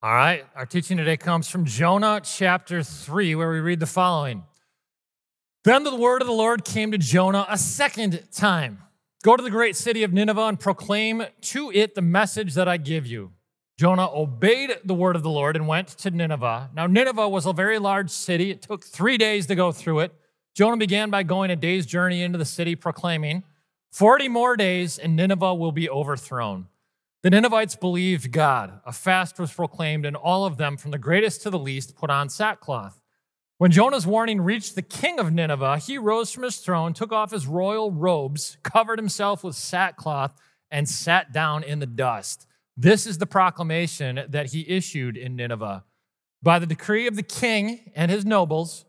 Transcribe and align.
All 0.00 0.14
right, 0.14 0.46
our 0.54 0.64
teaching 0.64 0.96
today 0.96 1.16
comes 1.16 1.50
from 1.50 1.64
Jonah 1.64 2.20
chapter 2.22 2.84
3, 2.84 3.34
where 3.34 3.50
we 3.50 3.58
read 3.58 3.80
the 3.80 3.86
following 3.86 4.44
Then 5.64 5.82
the 5.82 5.96
word 5.96 6.22
of 6.22 6.28
the 6.28 6.32
Lord 6.32 6.64
came 6.64 6.92
to 6.92 6.98
Jonah 6.98 7.44
a 7.48 7.58
second 7.58 8.22
time 8.30 8.78
Go 9.24 9.36
to 9.36 9.42
the 9.42 9.50
great 9.50 9.74
city 9.74 10.04
of 10.04 10.12
Nineveh 10.12 10.40
and 10.42 10.60
proclaim 10.60 11.24
to 11.40 11.72
it 11.72 11.96
the 11.96 12.02
message 12.02 12.54
that 12.54 12.68
I 12.68 12.76
give 12.76 13.08
you. 13.08 13.32
Jonah 13.76 14.08
obeyed 14.08 14.70
the 14.84 14.94
word 14.94 15.16
of 15.16 15.24
the 15.24 15.30
Lord 15.30 15.56
and 15.56 15.66
went 15.66 15.88
to 15.88 16.12
Nineveh. 16.12 16.70
Now, 16.72 16.86
Nineveh 16.86 17.28
was 17.28 17.44
a 17.44 17.52
very 17.52 17.80
large 17.80 18.10
city. 18.10 18.52
It 18.52 18.62
took 18.62 18.84
three 18.84 19.18
days 19.18 19.46
to 19.46 19.56
go 19.56 19.72
through 19.72 19.98
it. 20.00 20.12
Jonah 20.54 20.76
began 20.76 21.10
by 21.10 21.24
going 21.24 21.50
a 21.50 21.56
day's 21.56 21.86
journey 21.86 22.22
into 22.22 22.38
the 22.38 22.44
city, 22.44 22.76
proclaiming, 22.76 23.42
40 23.90 24.28
more 24.28 24.56
days 24.56 24.96
and 24.96 25.16
Nineveh 25.16 25.56
will 25.56 25.72
be 25.72 25.90
overthrown. 25.90 26.68
The 27.24 27.30
Ninevites 27.30 27.74
believed 27.74 28.30
God. 28.30 28.80
A 28.86 28.92
fast 28.92 29.40
was 29.40 29.52
proclaimed, 29.52 30.06
and 30.06 30.14
all 30.14 30.46
of 30.46 30.56
them, 30.56 30.76
from 30.76 30.92
the 30.92 30.98
greatest 30.98 31.42
to 31.42 31.50
the 31.50 31.58
least, 31.58 31.96
put 31.96 32.10
on 32.10 32.28
sackcloth. 32.28 33.00
When 33.56 33.72
Jonah's 33.72 34.06
warning 34.06 34.40
reached 34.40 34.76
the 34.76 34.82
king 34.82 35.18
of 35.18 35.32
Nineveh, 35.32 35.78
he 35.78 35.98
rose 35.98 36.30
from 36.30 36.44
his 36.44 36.58
throne, 36.58 36.92
took 36.92 37.10
off 37.10 37.32
his 37.32 37.48
royal 37.48 37.90
robes, 37.90 38.56
covered 38.62 39.00
himself 39.00 39.42
with 39.42 39.56
sackcloth, 39.56 40.32
and 40.70 40.88
sat 40.88 41.32
down 41.32 41.64
in 41.64 41.80
the 41.80 41.86
dust. 41.86 42.46
This 42.76 43.04
is 43.04 43.18
the 43.18 43.26
proclamation 43.26 44.24
that 44.28 44.52
he 44.52 44.68
issued 44.68 45.16
in 45.16 45.34
Nineveh. 45.34 45.82
By 46.40 46.60
the 46.60 46.66
decree 46.66 47.08
of 47.08 47.16
the 47.16 47.24
king 47.24 47.90
and 47.96 48.12
his 48.12 48.24
nobles, 48.24 48.84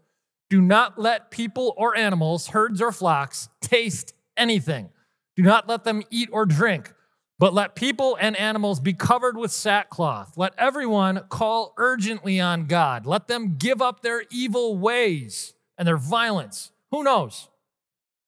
do 0.52 0.62
not 0.62 1.00
let 1.00 1.32
people 1.32 1.74
or 1.78 1.98
animals, 1.98 2.50
herds 2.50 2.80
or 2.80 2.92
flocks, 2.92 3.50
taste 3.60 4.14
anything. 4.38 4.90
Do 5.36 5.42
not 5.42 5.68
let 5.68 5.84
them 5.84 6.04
eat 6.12 6.30
or 6.32 6.46
drink 6.46 6.94
but 7.40 7.54
let 7.54 7.74
people 7.74 8.18
and 8.20 8.36
animals 8.36 8.82
be 8.82 8.94
covered 8.94 9.38
with 9.38 9.52
sackcloth. 9.52 10.38
Let 10.38 10.54
everyone 10.58 11.24
call 11.30 11.74
urgently 11.78 12.40
on 12.40 12.66
God. 12.66 13.06
Let 13.06 13.30
them 13.30 13.56
give 13.58 13.82
up 13.82 14.02
their 14.02 14.24
evil 14.30 14.78
ways 14.78 15.54
and 15.78 15.88
their 15.88 15.98
violence. 15.98 16.72
Who 16.92 17.02
knows? 17.02 17.48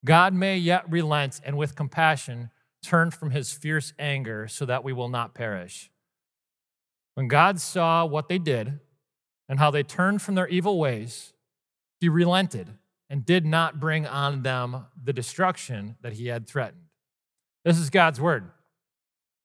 God 0.05 0.33
may 0.33 0.57
yet 0.57 0.89
relent 0.89 1.41
and 1.43 1.57
with 1.57 1.75
compassion 1.75 2.51
turn 2.81 3.11
from 3.11 3.31
his 3.31 3.51
fierce 3.51 3.93
anger 3.99 4.47
so 4.47 4.65
that 4.65 4.83
we 4.83 4.93
will 4.93 5.09
not 5.09 5.35
perish. 5.35 5.91
When 7.15 7.27
God 7.27 7.59
saw 7.59 8.05
what 8.05 8.29
they 8.29 8.39
did 8.39 8.79
and 9.49 9.59
how 9.59 9.69
they 9.71 9.83
turned 9.83 10.21
from 10.21 10.35
their 10.35 10.47
evil 10.47 10.79
ways, 10.79 11.33
he 11.99 12.07
relented 12.07 12.69
and 13.09 13.25
did 13.25 13.45
not 13.45 13.79
bring 13.79 14.07
on 14.07 14.41
them 14.41 14.85
the 15.03 15.11
destruction 15.11 15.97
that 16.01 16.13
he 16.13 16.27
had 16.27 16.47
threatened. 16.47 16.83
This 17.65 17.77
is 17.77 17.89
God's 17.89 18.21
word. 18.21 18.49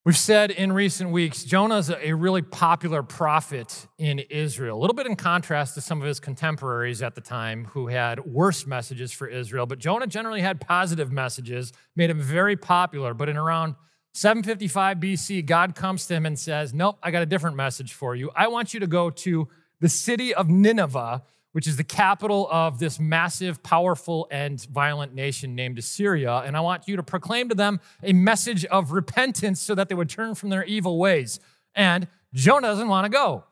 We've 0.07 0.17
said 0.17 0.53
in 0.53 0.71
recent 0.71 1.11
weeks, 1.11 1.43
Jonah 1.43 1.79
is 1.79 1.91
a 1.91 2.13
really 2.13 2.41
popular 2.41 3.03
prophet 3.03 3.89
in 3.99 4.21
Israel, 4.21 4.79
a 4.79 4.81
little 4.81 4.95
bit 4.95 5.07
in 5.07 5.17
contrast 5.17 5.75
to 5.75 5.81
some 5.81 6.01
of 6.01 6.07
his 6.07 6.21
contemporaries 6.21 7.03
at 7.03 7.17
the 7.17 7.21
time 7.21 7.65
who 7.65 7.89
had 7.89 8.25
worse 8.25 8.69
messages 8.69 9.11
for 9.11 9.27
Israel. 9.27 9.67
But 9.67 9.81
Jonah 9.81 10.07
generally 10.07 10.43
had 10.43 10.61
positive 10.61 11.11
messages, 11.11 11.73
made 11.97 12.09
him 12.09 12.21
very 12.21 12.55
popular. 12.55 13.15
But 13.15 13.29
in 13.29 13.37
around 13.37 13.75
755 14.15 14.99
BC, 14.99 15.45
God 15.45 15.75
comes 15.75 16.07
to 16.07 16.15
him 16.15 16.25
and 16.25 16.39
says, 16.39 16.73
Nope, 16.73 16.99
I 17.03 17.11
got 17.11 17.23
a 17.23 17.27
different 17.27 17.57
message 17.57 17.93
for 17.93 18.15
you. 18.15 18.31
I 18.37 18.47
want 18.47 18.75
you 18.75 18.79
to 18.79 18.87
go 18.87 19.11
to 19.11 19.49
the 19.81 19.89
city 19.89 20.33
of 20.33 20.49
Nineveh 20.49 21.25
which 21.57 21.67
is 21.67 21.79
the 21.79 21.85
capital 21.85 22.47
of 22.51 22.79
this 22.79 23.01
massive, 23.01 23.63
powerful, 23.63 24.29
and 24.31 24.63
violent 24.67 25.15
nation 25.15 25.55
named 25.55 25.79
Assyria. 25.79 26.43
And 26.45 26.55
I 26.55 26.61
want 26.61 26.87
you 26.87 26.97
to 26.97 27.03
proclaim 27.03 27.49
to 27.49 27.55
them 27.55 27.81
a 28.03 28.13
message 28.13 28.67
of 28.67 28.93
repentance 28.93 29.59
so 29.59 29.75
that 29.75 29.89
they 29.89 29.95
would 29.95 30.11
turn 30.11 30.35
from 30.35 30.51
their 30.51 30.65
evil 30.65 30.99
ways. 30.99 31.41
And 31.75 32.09
Jonah 32.35 32.67
doesn't 32.67 32.89
want 32.89 33.07
to 33.07 33.09
go. 33.09 33.45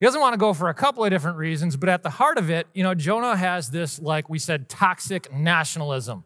He 0.00 0.06
doesn't 0.06 0.22
want 0.22 0.32
to 0.32 0.38
go 0.38 0.54
for 0.54 0.70
a 0.70 0.74
couple 0.74 1.04
of 1.04 1.10
different 1.10 1.36
reasons, 1.36 1.76
but 1.76 1.90
at 1.90 2.02
the 2.02 2.08
heart 2.08 2.38
of 2.38 2.48
it, 2.48 2.68
you 2.72 2.82
know, 2.82 2.94
Jonah 2.94 3.36
has 3.36 3.68
this, 3.68 4.00
like 4.00 4.30
we 4.30 4.38
said, 4.38 4.70
toxic 4.70 5.30
nationalism. 5.30 6.24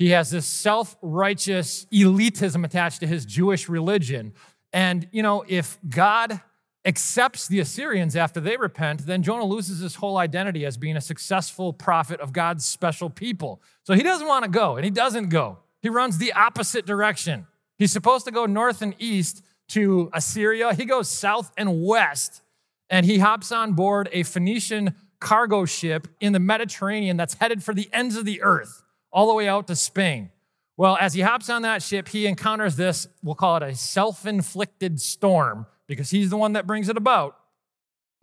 He 0.00 0.10
has 0.10 0.32
this 0.32 0.44
self 0.44 0.96
righteous 1.00 1.86
elitism 1.92 2.64
attached 2.64 2.98
to 2.98 3.06
his 3.06 3.24
Jewish 3.24 3.68
religion. 3.68 4.32
And, 4.72 5.06
you 5.12 5.22
know, 5.22 5.44
if 5.46 5.78
God 5.88 6.40
accepts 6.84 7.48
the 7.48 7.60
Assyrians 7.60 8.14
after 8.14 8.40
they 8.40 8.56
repent, 8.56 9.06
then 9.06 9.22
Jonah 9.22 9.44
loses 9.44 9.80
his 9.80 9.96
whole 9.96 10.18
identity 10.18 10.66
as 10.66 10.76
being 10.76 10.96
a 10.96 11.00
successful 11.00 11.72
prophet 11.72 12.20
of 12.20 12.32
God's 12.32 12.64
special 12.64 13.08
people. 13.08 13.62
So 13.84 13.94
he 13.94 14.02
doesn't 14.02 14.26
want 14.26 14.44
to 14.44 14.50
go, 14.50 14.76
and 14.76 14.84
he 14.84 14.90
doesn't 14.90 15.30
go. 15.30 15.58
He 15.80 15.88
runs 15.88 16.18
the 16.18 16.32
opposite 16.32 16.86
direction. 16.86 17.46
He's 17.78 17.92
supposed 17.92 18.24
to 18.26 18.30
go 18.30 18.46
north 18.46 18.82
and 18.82 18.94
east 18.98 19.42
to 19.68 20.10
Assyria. 20.12 20.74
He 20.74 20.84
goes 20.84 21.08
south 21.08 21.52
and 21.56 21.84
west, 21.84 22.42
and 22.90 23.06
he 23.06 23.18
hops 23.18 23.50
on 23.50 23.72
board 23.72 24.08
a 24.12 24.22
Phoenician 24.22 24.94
cargo 25.20 25.64
ship 25.64 26.06
in 26.20 26.32
the 26.32 26.40
Mediterranean 26.40 27.16
that's 27.16 27.34
headed 27.34 27.62
for 27.62 27.72
the 27.72 27.88
ends 27.92 28.16
of 28.16 28.26
the 28.26 28.42
earth, 28.42 28.82
all 29.10 29.26
the 29.26 29.34
way 29.34 29.48
out 29.48 29.66
to 29.68 29.76
Spain. 29.76 30.30
Well, 30.76 30.98
as 31.00 31.14
he 31.14 31.22
hops 31.22 31.48
on 31.48 31.62
that 31.62 31.82
ship, 31.82 32.08
he 32.08 32.26
encounters 32.26 32.76
this, 32.76 33.06
we'll 33.22 33.36
call 33.36 33.56
it 33.56 33.62
a 33.62 33.74
self 33.74 34.26
inflicted 34.26 35.00
storm 35.00 35.66
because 35.86 36.10
he's 36.10 36.30
the 36.30 36.36
one 36.36 36.54
that 36.54 36.66
brings 36.66 36.88
it 36.88 36.96
about. 36.96 37.36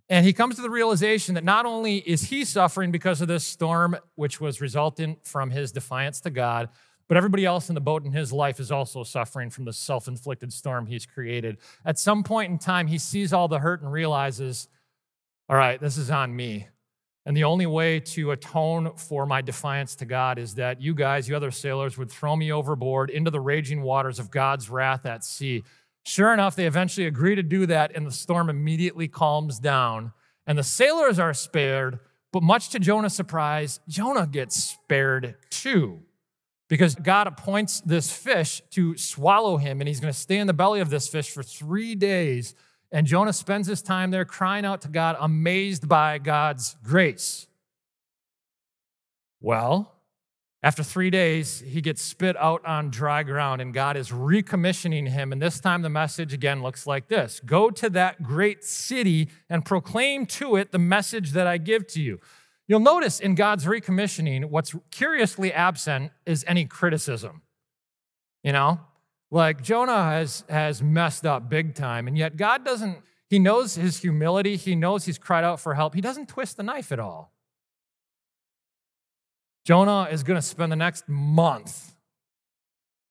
And 0.09 0.25
he 0.25 0.33
comes 0.33 0.55
to 0.57 0.61
the 0.61 0.69
realization 0.69 1.35
that 1.35 1.43
not 1.43 1.65
only 1.65 1.97
is 1.97 2.23
he 2.23 2.43
suffering 2.43 2.91
because 2.91 3.21
of 3.21 3.27
this 3.27 3.45
storm, 3.45 3.95
which 4.15 4.41
was 4.41 4.59
resultant 4.59 5.25
from 5.25 5.51
his 5.51 5.71
defiance 5.71 6.19
to 6.21 6.29
God, 6.29 6.69
but 7.07 7.17
everybody 7.17 7.45
else 7.45 7.69
in 7.69 7.75
the 7.75 7.81
boat 7.81 8.05
in 8.05 8.11
his 8.11 8.31
life 8.31 8.59
is 8.59 8.71
also 8.71 9.03
suffering 9.03 9.49
from 9.49 9.65
the 9.65 9.73
self 9.73 10.07
inflicted 10.07 10.51
storm 10.51 10.85
he's 10.85 11.05
created. 11.05 11.57
At 11.85 11.99
some 11.99 12.23
point 12.23 12.51
in 12.51 12.57
time, 12.57 12.87
he 12.87 12.97
sees 12.97 13.33
all 13.33 13.47
the 13.47 13.59
hurt 13.59 13.81
and 13.81 13.91
realizes, 13.91 14.67
all 15.49 15.57
right, 15.57 15.79
this 15.79 15.97
is 15.97 16.09
on 16.09 16.35
me. 16.35 16.67
And 17.25 17.37
the 17.37 17.43
only 17.43 17.65
way 17.67 17.99
to 17.99 18.31
atone 18.31 18.95
for 18.95 19.25
my 19.25 19.41
defiance 19.41 19.95
to 19.97 20.05
God 20.05 20.39
is 20.39 20.55
that 20.55 20.81
you 20.81 20.95
guys, 20.95 21.29
you 21.29 21.35
other 21.35 21.51
sailors, 21.51 21.97
would 21.97 22.09
throw 22.09 22.35
me 22.35 22.51
overboard 22.51 23.09
into 23.09 23.29
the 23.29 23.39
raging 23.39 23.81
waters 23.81 24.17
of 24.17 24.31
God's 24.31 24.69
wrath 24.69 25.05
at 25.05 25.23
sea. 25.23 25.63
Sure 26.03 26.33
enough, 26.33 26.55
they 26.55 26.65
eventually 26.65 27.05
agree 27.05 27.35
to 27.35 27.43
do 27.43 27.65
that, 27.67 27.95
and 27.95 28.05
the 28.05 28.11
storm 28.11 28.49
immediately 28.49 29.07
calms 29.07 29.59
down. 29.59 30.13
And 30.47 30.57
the 30.57 30.63
sailors 30.63 31.19
are 31.19 31.33
spared, 31.33 31.99
but 32.31 32.43
much 32.43 32.69
to 32.69 32.79
Jonah's 32.79 33.13
surprise, 33.13 33.79
Jonah 33.87 34.27
gets 34.27 34.55
spared 34.55 35.35
too. 35.49 35.99
Because 36.67 36.95
God 36.95 37.27
appoints 37.27 37.81
this 37.81 38.11
fish 38.11 38.61
to 38.71 38.97
swallow 38.97 39.57
him, 39.57 39.81
and 39.81 39.87
he's 39.87 39.99
going 39.99 40.13
to 40.13 40.19
stay 40.19 40.37
in 40.37 40.47
the 40.47 40.53
belly 40.53 40.79
of 40.79 40.89
this 40.89 41.07
fish 41.07 41.29
for 41.29 41.43
three 41.43 41.95
days. 41.95 42.55
And 42.91 43.05
Jonah 43.05 43.33
spends 43.33 43.67
his 43.67 43.81
time 43.81 44.09
there 44.11 44.25
crying 44.25 44.65
out 44.65 44.81
to 44.81 44.87
God, 44.87 45.17
amazed 45.19 45.87
by 45.87 46.17
God's 46.17 46.75
grace. 46.83 47.47
Well, 49.41 50.00
after 50.63 50.83
three 50.83 51.09
days, 51.09 51.63
he 51.65 51.81
gets 51.81 52.03
spit 52.03 52.37
out 52.37 52.63
on 52.65 52.91
dry 52.91 53.23
ground, 53.23 53.61
and 53.61 53.73
God 53.73 53.97
is 53.97 54.11
recommissioning 54.11 55.09
him. 55.09 55.31
And 55.31 55.41
this 55.41 55.59
time, 55.59 55.81
the 55.81 55.89
message 55.89 56.33
again 56.33 56.61
looks 56.61 56.85
like 56.85 57.07
this 57.07 57.41
Go 57.43 57.71
to 57.71 57.89
that 57.91 58.21
great 58.21 58.63
city 58.63 59.29
and 59.49 59.65
proclaim 59.65 60.27
to 60.27 60.55
it 60.57 60.71
the 60.71 60.79
message 60.79 61.31
that 61.31 61.47
I 61.47 61.57
give 61.57 61.87
to 61.87 62.01
you. 62.01 62.19
You'll 62.67 62.79
notice 62.79 63.19
in 63.19 63.33
God's 63.33 63.65
recommissioning, 63.65 64.45
what's 64.45 64.75
curiously 64.91 65.51
absent 65.51 66.11
is 66.27 66.45
any 66.47 66.65
criticism. 66.65 67.41
You 68.43 68.53
know, 68.53 68.81
like 69.31 69.63
Jonah 69.63 70.03
has, 70.03 70.43
has 70.47 70.83
messed 70.83 71.25
up 71.25 71.49
big 71.49 71.73
time, 71.73 72.07
and 72.07 72.15
yet 72.15 72.37
God 72.37 72.63
doesn't, 72.63 72.99
he 73.29 73.39
knows 73.39 73.75
his 73.75 73.99
humility, 74.01 74.57
he 74.57 74.75
knows 74.75 75.05
he's 75.05 75.17
cried 75.17 75.43
out 75.43 75.59
for 75.59 75.73
help. 75.73 75.95
He 75.95 76.01
doesn't 76.01 76.29
twist 76.29 76.57
the 76.57 76.63
knife 76.63 76.91
at 76.91 76.99
all. 76.99 77.33
Jonah 79.63 80.07
is 80.11 80.23
going 80.23 80.37
to 80.37 80.41
spend 80.41 80.71
the 80.71 80.75
next 80.75 81.07
month, 81.07 81.93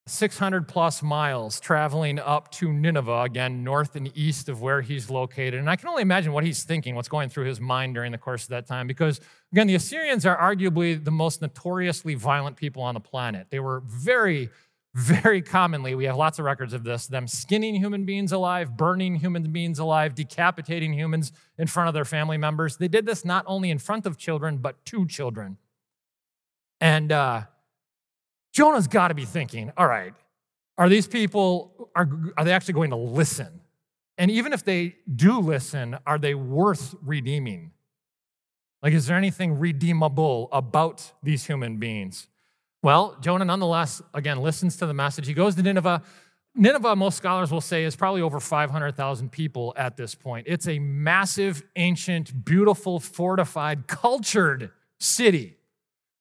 600 0.07 0.67
plus 0.67 1.01
miles, 1.01 1.61
traveling 1.61 2.19
up 2.19 2.51
to 2.51 2.73
Nineveh, 2.73 3.23
again, 3.23 3.63
north 3.63 3.95
and 3.95 4.11
east 4.17 4.49
of 4.49 4.61
where 4.61 4.81
he's 4.81 5.09
located. 5.09 5.61
And 5.61 5.71
I 5.71 5.77
can 5.77 5.89
only 5.89 6.03
imagine 6.03 6.33
what 6.33 6.43
he's 6.43 6.65
thinking, 6.65 6.97
what's 6.97 7.09
going 7.09 7.29
through 7.29 7.45
his 7.45 7.61
mind 7.61 7.95
during 7.95 8.11
the 8.11 8.19
course 8.19 8.43
of 8.43 8.49
that 8.49 8.67
time, 8.67 8.89
because, 8.89 9.21
again, 9.53 9.69
the 9.69 9.77
Assyrians 9.77 10.27
are 10.27 10.37
arguably 10.37 11.03
the 11.03 11.13
most 11.13 11.41
notoriously 11.41 12.15
violent 12.15 12.57
people 12.57 12.83
on 12.83 12.95
the 12.95 13.01
planet. 13.01 13.47
They 13.51 13.61
were 13.61 13.85
very, 13.87 14.51
very 14.93 15.43
commonly, 15.43 15.95
we 15.95 16.07
have 16.07 16.17
lots 16.17 16.41
of 16.41 16.45
records 16.45 16.73
of 16.73 16.83
this, 16.83 17.07
them 17.07 17.29
skinning 17.29 17.77
human 17.77 18.05
beings 18.05 18.33
alive, 18.33 18.77
burning 18.77 19.15
human 19.15 19.53
beings 19.53 19.79
alive, 19.79 20.17
decapitating 20.17 20.95
humans 20.95 21.31
in 21.59 21.69
front 21.69 21.87
of 21.87 21.95
their 21.95 22.05
family 22.05 22.39
members. 22.39 22.77
They 22.77 22.89
did 22.89 23.07
this 23.07 23.25
not 23.25 23.45
only 23.47 23.71
in 23.71 23.79
front 23.79 24.05
of 24.05 24.19
children, 24.19 24.59
but 24.59 24.85
to 24.87 25.07
children. 25.07 25.59
And 26.81 27.13
uh, 27.13 27.43
Jonah's 28.53 28.87
got 28.87 29.09
to 29.09 29.15
be 29.15 29.25
thinking, 29.25 29.73
all 29.77 29.87
right, 29.87 30.15
are 30.79 30.89
these 30.89 31.07
people, 31.07 31.91
are, 31.95 32.09
are 32.37 32.45
they 32.45 32.53
actually 32.53 32.75
going 32.75 32.91
to 32.91 32.97
listen? 32.97 33.61
And 34.17 34.31
even 34.31 34.53
if 34.53 34.65
they 34.65 34.97
do 35.15 35.39
listen, 35.39 35.99
are 36.07 36.19
they 36.19 36.35
worth 36.35 36.95
redeeming? 37.03 37.73
Like, 38.83 38.95
is 38.95 39.07
there 39.07 39.17
anything 39.17 39.59
redeemable 39.59 40.49
about 40.53 41.13
these 41.23 41.45
human 41.45 41.77
beings? 41.77 42.29
Well, 42.83 43.17
Jonah 43.21 43.45
nonetheless, 43.45 44.01
again, 44.15 44.39
listens 44.41 44.77
to 44.79 44.87
the 44.87 44.95
message. 44.95 45.27
He 45.27 45.35
goes 45.35 45.55
to 45.57 45.63
Nineveh. 45.63 46.03
Nineveh, 46.55 46.97
most 46.97 47.19
scholars 47.19 47.53
will 47.53 47.61
say, 47.61 47.85
is 47.85 47.95
probably 47.95 48.23
over 48.23 48.41
500,000 48.41 49.31
people 49.31 49.75
at 49.77 49.97
this 49.97 50.15
point. 50.15 50.47
It's 50.49 50.67
a 50.67 50.79
massive, 50.79 51.63
ancient, 51.77 52.45
beautiful, 52.45 52.99
fortified, 52.99 53.87
cultured 53.87 54.71
city. 54.99 55.57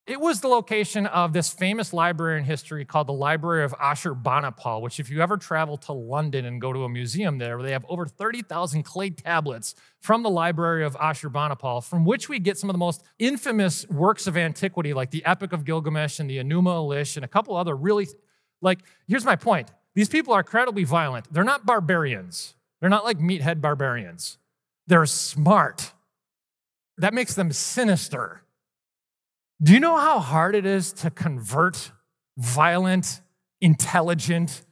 It 0.10 0.20
was 0.20 0.42
the 0.42 0.48
location 0.48 1.06
of 1.06 1.34
this 1.34 1.52
famous 1.52 1.94
library 1.94 2.40
in 2.40 2.44
history 2.44 2.84
called 2.84 3.06
the 3.06 3.14
Library 3.14 3.64
of 3.64 3.74
Ashurbanipal, 3.74 4.82
which, 4.82 5.00
if 5.00 5.12
you 5.12 5.22
ever 5.22 5.38
travel 5.38 5.78
to 5.78 5.94
London 5.94 6.46
and 6.46 6.60
go 6.60 6.74
to 6.74 6.84
a 6.84 6.90
museum 6.90 7.38
there, 7.38 7.62
they 7.62 7.74
have 7.74 7.86
over 7.88 8.08
30,000 8.08 8.82
clay 8.82 9.12
tablets 9.12 9.76
from 10.00 10.24
the 10.24 10.30
Library 10.32 10.84
of 10.84 10.96
Ashurbanipal, 10.96 11.84
from 11.84 12.06
which 12.06 12.28
we 12.28 12.40
get 12.40 12.58
some 12.58 12.72
of 12.72 12.74
the 12.74 12.80
most 12.80 13.04
infamous 13.20 13.88
works 13.88 14.26
of 14.26 14.36
antiquity, 14.36 14.96
like 14.96 15.12
the 15.12 15.24
Epic 15.26 15.54
of 15.54 15.64
Gilgamesh 15.64 16.20
and 16.20 16.28
the 16.28 16.38
Enuma 16.38 16.74
Elish, 16.74 17.16
and 17.16 17.24
a 17.24 17.28
couple 17.28 17.56
other 17.56 17.76
really, 17.76 18.08
like, 18.64 18.80
here's 19.08 19.26
my 19.26 19.36
point. 19.36 19.70
These 19.94 20.10
people 20.10 20.34
are 20.34 20.40
incredibly 20.40 20.86
violent. 20.86 21.32
They're 21.32 21.44
not 21.44 21.68
barbarians, 21.68 22.56
they're 22.82 22.90
not 22.90 23.06
like 23.06 23.20
meathead 23.20 23.62
barbarians. 23.62 24.40
They're 24.88 25.06
smart. 25.06 25.94
That 26.98 27.14
makes 27.14 27.36
them 27.36 27.52
sinister. 27.52 28.42
Do 29.62 29.74
you 29.74 29.82
know 29.82 29.98
how 29.98 30.20
hard 30.20 30.56
it 30.56 30.66
is 30.66 30.94
to 30.94 31.10
convert 31.10 31.92
violent, 32.38 33.22
intelligent, 33.60 34.64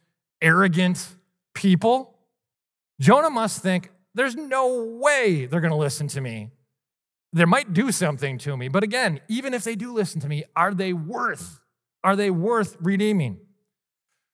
arrogant 0.41 1.15
people? 1.53 2.17
Jonah 2.99 3.29
must 3.29 3.61
think, 3.61 3.91
there's 4.15 4.35
no 4.35 4.83
way 5.01 5.45
they're 5.45 5.61
going 5.61 5.71
to 5.71 5.77
listen 5.77 6.07
to 6.07 6.21
me. 6.21 6.51
They 7.33 7.43
might 7.43 7.73
do 7.73 7.91
something 7.91 8.37
to 8.39 8.55
me, 8.55 8.69
but 8.69 8.81
again, 8.81 9.19
even 9.27 9.53
if 9.53 9.65
they 9.65 9.75
do 9.75 9.93
listen 9.93 10.21
to 10.21 10.29
me, 10.29 10.45
are 10.55 10.73
they 10.73 10.93
worth? 10.93 11.59
Are 12.03 12.15
they 12.15 12.31
worth 12.31 12.77
redeeming? 12.79 13.39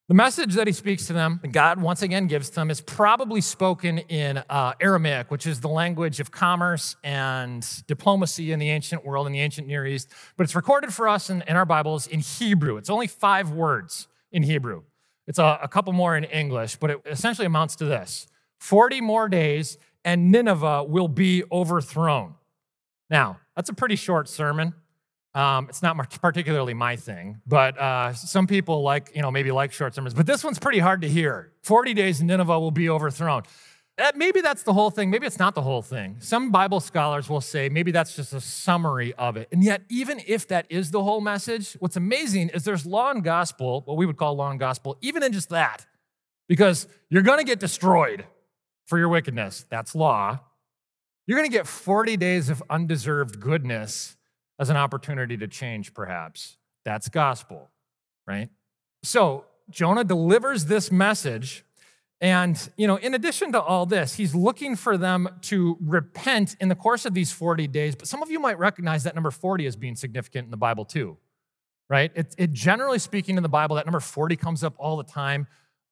The 0.09 0.13
message 0.15 0.55
that 0.55 0.67
he 0.67 0.73
speaks 0.73 1.07
to 1.07 1.13
them, 1.13 1.39
God 1.49 1.81
once 1.81 2.01
again 2.01 2.27
gives 2.27 2.49
to 2.49 2.55
them, 2.55 2.69
is 2.69 2.81
probably 2.81 3.39
spoken 3.39 3.99
in 3.99 4.43
uh, 4.49 4.73
Aramaic, 4.81 5.31
which 5.31 5.47
is 5.47 5.61
the 5.61 5.69
language 5.69 6.19
of 6.19 6.29
commerce 6.29 6.97
and 7.05 7.65
diplomacy 7.87 8.51
in 8.51 8.59
the 8.59 8.69
ancient 8.69 9.05
world, 9.05 9.27
in 9.27 9.33
the 9.33 9.39
ancient 9.39 9.65
Near 9.65 9.87
East. 9.87 10.09
But 10.35 10.43
it's 10.43 10.55
recorded 10.55 10.93
for 10.93 11.07
us 11.07 11.29
in, 11.29 11.41
in 11.47 11.55
our 11.55 11.65
Bibles 11.65 12.05
in 12.07 12.19
Hebrew. 12.19 12.75
It's 12.75 12.89
only 12.89 13.07
five 13.07 13.51
words 13.51 14.09
in 14.29 14.43
Hebrew. 14.43 14.83
It's 15.25 15.39
a, 15.39 15.57
a 15.63 15.69
couple 15.69 15.93
more 15.93 16.17
in 16.17 16.25
English, 16.25 16.75
but 16.75 16.89
it 16.89 16.99
essentially 17.05 17.45
amounts 17.45 17.77
to 17.77 17.85
this 17.85 18.27
40 18.59 18.99
more 18.99 19.29
days, 19.29 19.77
and 20.03 20.33
Nineveh 20.33 20.83
will 20.83 21.07
be 21.07 21.45
overthrown. 21.49 22.35
Now, 23.09 23.39
that's 23.55 23.69
a 23.69 23.73
pretty 23.73 23.95
short 23.95 24.27
sermon. 24.27 24.73
Um, 25.35 25.67
it's 25.67 25.81
not 25.81 25.97
particularly 26.21 26.75
my 26.75 26.95
thing, 26.95 27.41
but 27.47 27.77
uh, 27.79 28.13
some 28.13 28.45
people 28.45 28.83
like, 28.83 29.11
you 29.15 29.21
know, 29.21 29.31
maybe 29.31 29.51
like 29.51 29.71
short 29.71 29.95
sermons. 29.95 30.13
But 30.13 30.27
this 30.27 30.43
one's 30.43 30.59
pretty 30.59 30.79
hard 30.79 31.01
to 31.01 31.09
hear. 31.09 31.51
40 31.63 31.95
days 31.95 32.19
and 32.19 32.27
Nineveh 32.27 32.59
will 32.59 32.71
be 32.71 32.87
overthrown. 32.87 33.43
That, 33.97 34.15
maybe 34.15 34.41
that's 34.41 34.63
the 34.63 34.73
whole 34.73 34.89
thing. 34.89 35.09
Maybe 35.09 35.25
it's 35.27 35.39
not 35.39 35.53
the 35.53 35.61
whole 35.61 35.81
thing. 35.81 36.17
Some 36.19 36.51
Bible 36.51 36.79
scholars 36.79 37.29
will 37.29 37.41
say 37.41 37.69
maybe 37.69 37.91
that's 37.91 38.15
just 38.15 38.33
a 38.33 38.41
summary 38.41 39.13
of 39.15 39.37
it. 39.37 39.47
And 39.51 39.63
yet, 39.63 39.83
even 39.89 40.21
if 40.25 40.47
that 40.47 40.65
is 40.69 40.91
the 40.91 41.03
whole 41.03 41.21
message, 41.21 41.73
what's 41.73 41.95
amazing 41.95 42.49
is 42.49 42.63
there's 42.63 42.85
law 42.85 43.11
and 43.11 43.23
gospel, 43.23 43.81
what 43.85 43.97
we 43.97 44.05
would 44.05 44.17
call 44.17 44.35
law 44.35 44.49
and 44.49 44.59
gospel, 44.59 44.97
even 45.01 45.21
in 45.21 45.31
just 45.31 45.49
that, 45.49 45.85
because 46.47 46.87
you're 47.09 47.21
going 47.21 47.37
to 47.37 47.43
get 47.43 47.59
destroyed 47.59 48.25
for 48.85 48.97
your 48.97 49.09
wickedness. 49.09 49.65
That's 49.69 49.93
law. 49.93 50.39
You're 51.27 51.37
going 51.37 51.49
to 51.49 51.55
get 51.55 51.67
40 51.67 52.17
days 52.17 52.49
of 52.49 52.63
undeserved 52.69 53.39
goodness 53.39 54.15
as 54.59 54.69
an 54.69 54.77
opportunity 54.77 55.37
to 55.37 55.47
change, 55.47 55.93
perhaps. 55.93 56.57
That's 56.85 57.09
gospel, 57.09 57.69
right? 58.27 58.49
So 59.03 59.45
Jonah 59.69 60.03
delivers 60.03 60.65
this 60.65 60.91
message. 60.91 61.65
And, 62.21 62.69
you 62.77 62.87
know, 62.87 62.95
in 62.95 63.13
addition 63.13 63.51
to 63.51 63.61
all 63.61 63.85
this, 63.85 64.13
he's 64.15 64.33
looking 64.33 64.75
for 64.75 64.97
them 64.97 65.27
to 65.41 65.77
repent 65.81 66.55
in 66.61 66.69
the 66.69 66.75
course 66.75 67.05
of 67.05 67.13
these 67.13 67.31
40 67.31 67.67
days. 67.67 67.95
But 67.95 68.07
some 68.07 68.23
of 68.23 68.31
you 68.31 68.39
might 68.39 68.57
recognize 68.57 69.03
that 69.03 69.13
number 69.13 69.31
40 69.31 69.65
as 69.65 69.75
being 69.75 69.95
significant 69.95 70.45
in 70.45 70.51
the 70.51 70.57
Bible 70.57 70.85
too, 70.85 71.17
right? 71.89 72.11
It, 72.15 72.33
it 72.37 72.51
generally 72.53 72.99
speaking 72.99 73.35
in 73.35 73.43
the 73.43 73.49
Bible, 73.49 73.75
that 73.75 73.85
number 73.85 73.99
40 73.99 74.37
comes 74.37 74.63
up 74.63 74.73
all 74.77 74.95
the 74.95 75.03
time 75.03 75.47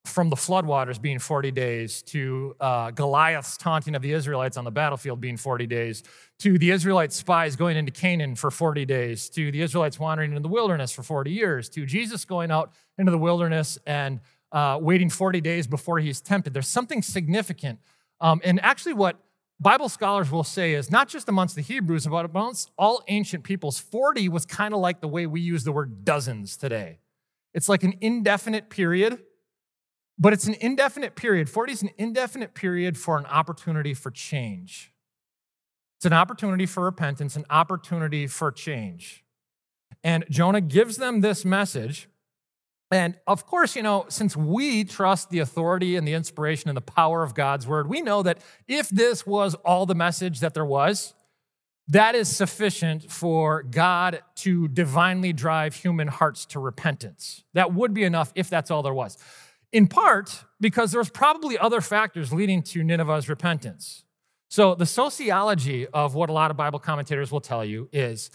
from 0.06 0.30
the 0.30 0.36
floodwaters 0.36 1.00
being 1.00 1.20
40 1.20 1.52
days 1.52 2.02
to 2.04 2.56
uh, 2.60 2.92
Goliath's 2.92 3.56
taunting 3.56 3.96
of 3.96 4.02
the 4.02 4.14
Israelites 4.14 4.58
on 4.58 4.66
the 4.66 4.72
battlefield 4.72 5.22
being 5.22 5.38
40 5.38 5.68
days 5.68 6.04
to 6.40 6.58
the 6.58 6.72
Israelite 6.72 7.14
spies 7.14 7.56
going 7.56 7.78
into 7.78 7.92
Canaan 7.92 8.36
for 8.36 8.50
40 8.50 8.86
days 8.86 9.30
to 9.30 9.52
the 9.52 9.62
Israelites 9.62 10.00
wandering 10.00 10.34
in 10.34 10.42
the 10.42 10.48
wilderness 10.48 10.92
for 10.92 11.04
40 11.04 11.32
years 11.32 11.70
to 11.70 11.86
Jesus 11.86 12.26
going 12.26 12.50
out 12.50 12.74
into 12.98 13.12
the 13.12 13.18
wilderness 13.18 13.78
and 13.86 14.20
uh, 14.52 14.80
waiting 14.82 15.10
40 15.10 15.40
days 15.40 15.68
before 15.68 16.00
he's 16.00 16.20
tempted. 16.20 16.54
There's 16.54 16.68
something 16.68 17.02
significant. 17.02 17.80
Um, 18.20 18.42
and 18.44 18.60
actually, 18.62 18.94
what 18.94 19.18
Bible 19.60 19.88
scholars 19.88 20.32
will 20.32 20.44
say 20.44 20.74
is 20.74 20.90
not 20.90 21.08
just 21.08 21.30
amongst 21.30 21.56
the 21.56 21.62
Hebrews, 21.62 22.08
but 22.08 22.26
amongst 22.26 22.72
all 22.78 23.04
ancient 23.08 23.44
peoples, 23.44 23.78
40 23.78 24.28
was 24.30 24.46
kind 24.46 24.74
of 24.74 24.80
like 24.80 25.00
the 25.00 25.08
way 25.08 25.28
we 25.28 25.40
use 25.40 25.64
the 25.64 25.72
word 25.72 26.04
dozens 26.04 26.58
today. 26.58 27.00
It's 27.54 27.70
like 27.70 27.84
an 27.84 27.94
indefinite 28.02 28.70
period 28.70 29.20
but 30.22 30.34
it's 30.34 30.46
an 30.46 30.56
indefinite 30.62 31.16
period. 31.16 31.50
40 31.50 31.74
is 31.74 31.82
an 31.82 31.90
indefinite 31.98 32.54
period 32.54 32.96
for 32.96 33.18
an 33.18 33.26
opportunity 33.26 33.96
for 33.96 34.12
change. 34.12 34.94
It's 35.98 36.06
an 36.06 36.14
opportunity 36.14 36.68
for 36.68 36.84
repentance, 36.84 37.36
an 37.36 37.46
opportunity 37.50 38.28
for 38.28 38.52
change. 38.52 39.26
And 40.04 40.24
Jonah 40.30 40.62
gives 40.62 40.98
them 40.98 41.22
this 41.22 41.44
message. 41.44 42.08
And 42.92 43.16
of 43.26 43.48
course, 43.48 43.76
you 43.76 43.82
know, 43.82 44.06
since 44.10 44.38
we 44.38 44.84
trust 44.84 45.32
the 45.32 45.40
authority 45.40 45.96
and 45.96 46.08
the 46.08 46.14
inspiration 46.14 46.70
and 46.70 46.78
the 46.78 46.82
power 46.82 47.24
of 47.24 47.34
God's 47.34 47.66
word, 47.66 47.90
we 47.90 48.02
know 48.02 48.22
that 48.22 48.44
if 48.68 48.90
this 48.90 49.26
was 49.26 49.56
all 49.66 49.88
the 49.88 49.96
message 49.96 50.40
that 50.42 50.54
there 50.54 50.66
was, 50.66 51.16
that 51.88 52.14
is 52.14 52.30
sufficient 52.30 53.12
for 53.12 53.64
God 53.64 54.22
to 54.36 54.68
divinely 54.68 55.34
drive 55.34 55.74
human 55.74 56.10
hearts 56.10 56.46
to 56.48 56.60
repentance. 56.60 57.44
That 57.56 57.74
would 57.74 57.96
be 57.96 58.04
enough 58.04 58.32
if 58.36 58.52
that's 58.52 58.70
all 58.70 58.84
there 58.84 58.94
was 58.94 59.18
in 59.72 59.88
part 59.88 60.44
because 60.60 60.92
there's 60.92 61.10
probably 61.10 61.58
other 61.58 61.82
factors 61.82 62.32
leading 62.32 62.62
to 62.64 62.84
Nineveh's 62.84 63.30
repentance. 63.30 64.04
So, 64.50 64.76
the 64.76 64.86
sociology 64.86 65.88
of 65.88 66.14
what 66.14 66.30
a 66.30 66.34
lot 66.34 66.52
of 66.52 66.58
Bible 66.58 66.80
commentators 66.80 67.32
will 67.32 67.40
tell 67.40 67.64
you 67.64 67.88
is 67.94 68.30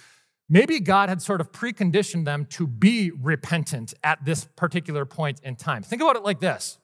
maybe 0.48 0.80
God 0.80 1.10
had 1.10 1.20
sort 1.20 1.40
of 1.42 1.52
preconditioned 1.52 2.24
them 2.24 2.46
to 2.50 2.66
be 2.66 3.10
repentant 3.10 3.92
at 4.02 4.24
this 4.24 4.46
particular 4.56 5.04
point 5.04 5.40
in 5.42 5.56
time. 5.56 5.82
Think 5.82 6.00
about 6.00 6.16
it 6.16 6.22
like 6.22 6.40
this. 6.40 6.78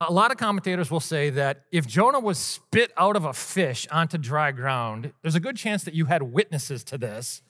A 0.00 0.12
lot 0.12 0.30
of 0.30 0.36
commentators 0.36 0.90
will 0.90 1.00
say 1.00 1.30
that 1.30 1.62
if 1.72 1.86
Jonah 1.86 2.20
was 2.20 2.38
spit 2.38 2.92
out 2.96 3.16
of 3.16 3.24
a 3.24 3.32
fish 3.32 3.86
onto 3.90 4.18
dry 4.18 4.52
ground, 4.52 5.12
there's 5.22 5.34
a 5.34 5.40
good 5.40 5.56
chance 5.56 5.84
that 5.84 5.94
you 5.94 6.06
had 6.06 6.22
witnesses 6.22 6.84
to 6.84 6.98
this. 6.98 7.42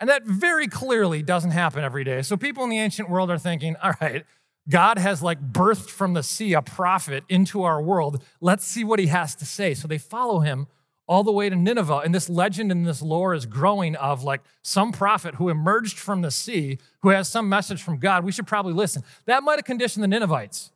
And 0.00 0.08
that 0.10 0.24
very 0.24 0.66
clearly 0.66 1.22
doesn't 1.22 1.52
happen 1.52 1.84
every 1.84 2.04
day. 2.04 2.22
So 2.22 2.36
people 2.36 2.64
in 2.64 2.70
the 2.70 2.78
ancient 2.78 3.08
world 3.08 3.30
are 3.30 3.38
thinking, 3.38 3.76
all 3.82 3.92
right, 4.00 4.24
God 4.68 4.98
has 4.98 5.22
like 5.22 5.52
birthed 5.52 5.90
from 5.90 6.14
the 6.14 6.22
sea 6.22 6.54
a 6.54 6.62
prophet 6.62 7.24
into 7.28 7.62
our 7.62 7.82
world. 7.82 8.22
Let's 8.40 8.64
see 8.64 8.84
what 8.84 8.98
he 8.98 9.08
has 9.08 9.34
to 9.36 9.44
say. 9.44 9.74
So 9.74 9.86
they 9.86 9.98
follow 9.98 10.40
him 10.40 10.66
all 11.06 11.22
the 11.22 11.32
way 11.32 11.50
to 11.50 11.56
Nineveh. 11.56 11.98
And 11.98 12.14
this 12.14 12.30
legend 12.30 12.72
and 12.72 12.86
this 12.86 13.02
lore 13.02 13.34
is 13.34 13.44
growing 13.46 13.94
of 13.96 14.24
like 14.24 14.40
some 14.62 14.90
prophet 14.90 15.34
who 15.34 15.50
emerged 15.50 15.98
from 15.98 16.22
the 16.22 16.30
sea 16.30 16.78
who 17.02 17.10
has 17.10 17.28
some 17.28 17.48
message 17.48 17.82
from 17.82 17.98
God. 17.98 18.24
We 18.24 18.32
should 18.32 18.46
probably 18.46 18.72
listen. 18.72 19.02
That 19.26 19.42
might 19.42 19.56
have 19.56 19.66
conditioned 19.66 20.02
the 20.02 20.08
Ninevites. 20.08 20.70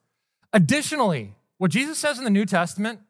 Additionally, 0.53 1.35
what 1.57 1.71
Jesus 1.71 1.99
says 1.99 2.19
in 2.19 2.25
the 2.25 2.31
New 2.31 2.45
Testament, 2.45 3.01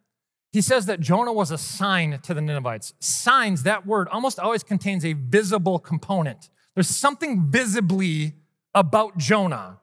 he 0.53 0.61
says 0.61 0.87
that 0.87 1.01
Jonah 1.01 1.33
was 1.33 1.51
a 1.51 1.59
sign 1.59 2.21
to 2.23 2.35
the 2.35 2.41
Ninevites. 2.41 2.95
Signs, 3.01 3.65
that 3.65 3.87
word 3.87 4.09
almost 4.09 4.39
always 4.39 4.63
contains 4.63 5.05
a 5.05 5.13
visible 5.13 5.79
component. 5.79 6.49
There's 6.75 6.89
something 6.89 7.51
visibly 7.51 8.35
about 8.75 9.19
Jonah 9.19 9.81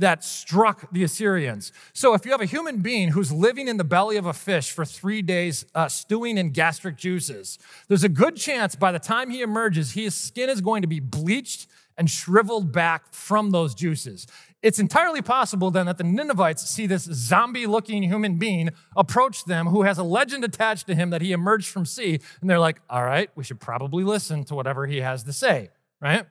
that 0.00 0.24
struck 0.24 0.90
the 0.92 1.04
Assyrians. 1.04 1.72
So, 1.92 2.14
if 2.14 2.24
you 2.24 2.32
have 2.32 2.40
a 2.40 2.46
human 2.46 2.78
being 2.78 3.10
who's 3.10 3.32
living 3.32 3.68
in 3.68 3.76
the 3.76 3.84
belly 3.84 4.16
of 4.16 4.26
a 4.26 4.32
fish 4.32 4.72
for 4.72 4.84
three 4.84 5.22
days, 5.22 5.64
uh, 5.74 5.88
stewing 5.88 6.36
in 6.36 6.50
gastric 6.50 6.96
juices, 6.96 7.58
there's 7.88 8.04
a 8.04 8.08
good 8.08 8.36
chance 8.36 8.74
by 8.74 8.92
the 8.92 8.98
time 8.98 9.30
he 9.30 9.42
emerges, 9.42 9.92
his 9.92 10.14
skin 10.14 10.50
is 10.50 10.60
going 10.60 10.82
to 10.82 10.88
be 10.88 11.00
bleached 11.00 11.66
and 11.96 12.10
shriveled 12.10 12.72
back 12.72 13.12
from 13.12 13.50
those 13.50 13.74
juices. 13.74 14.26
It's 14.62 14.78
entirely 14.78 15.22
possible 15.22 15.70
then 15.70 15.86
that 15.86 15.98
the 15.98 16.04
Ninevites 16.04 16.68
see 16.68 16.86
this 16.86 17.04
zombie 17.04 17.66
looking 17.66 18.02
human 18.02 18.36
being 18.36 18.70
approach 18.96 19.44
them 19.44 19.66
who 19.66 19.82
has 19.82 19.98
a 19.98 20.02
legend 20.02 20.44
attached 20.44 20.86
to 20.88 20.94
him 20.94 21.10
that 21.10 21.22
he 21.22 21.32
emerged 21.32 21.68
from 21.68 21.86
sea. 21.86 22.20
And 22.40 22.48
they're 22.48 22.58
like, 22.58 22.80
all 22.90 23.04
right, 23.04 23.30
we 23.36 23.44
should 23.44 23.60
probably 23.60 24.04
listen 24.04 24.44
to 24.44 24.54
whatever 24.54 24.86
he 24.86 24.98
has 24.98 25.24
to 25.24 25.32
say, 25.32 25.70
right? 26.00 26.26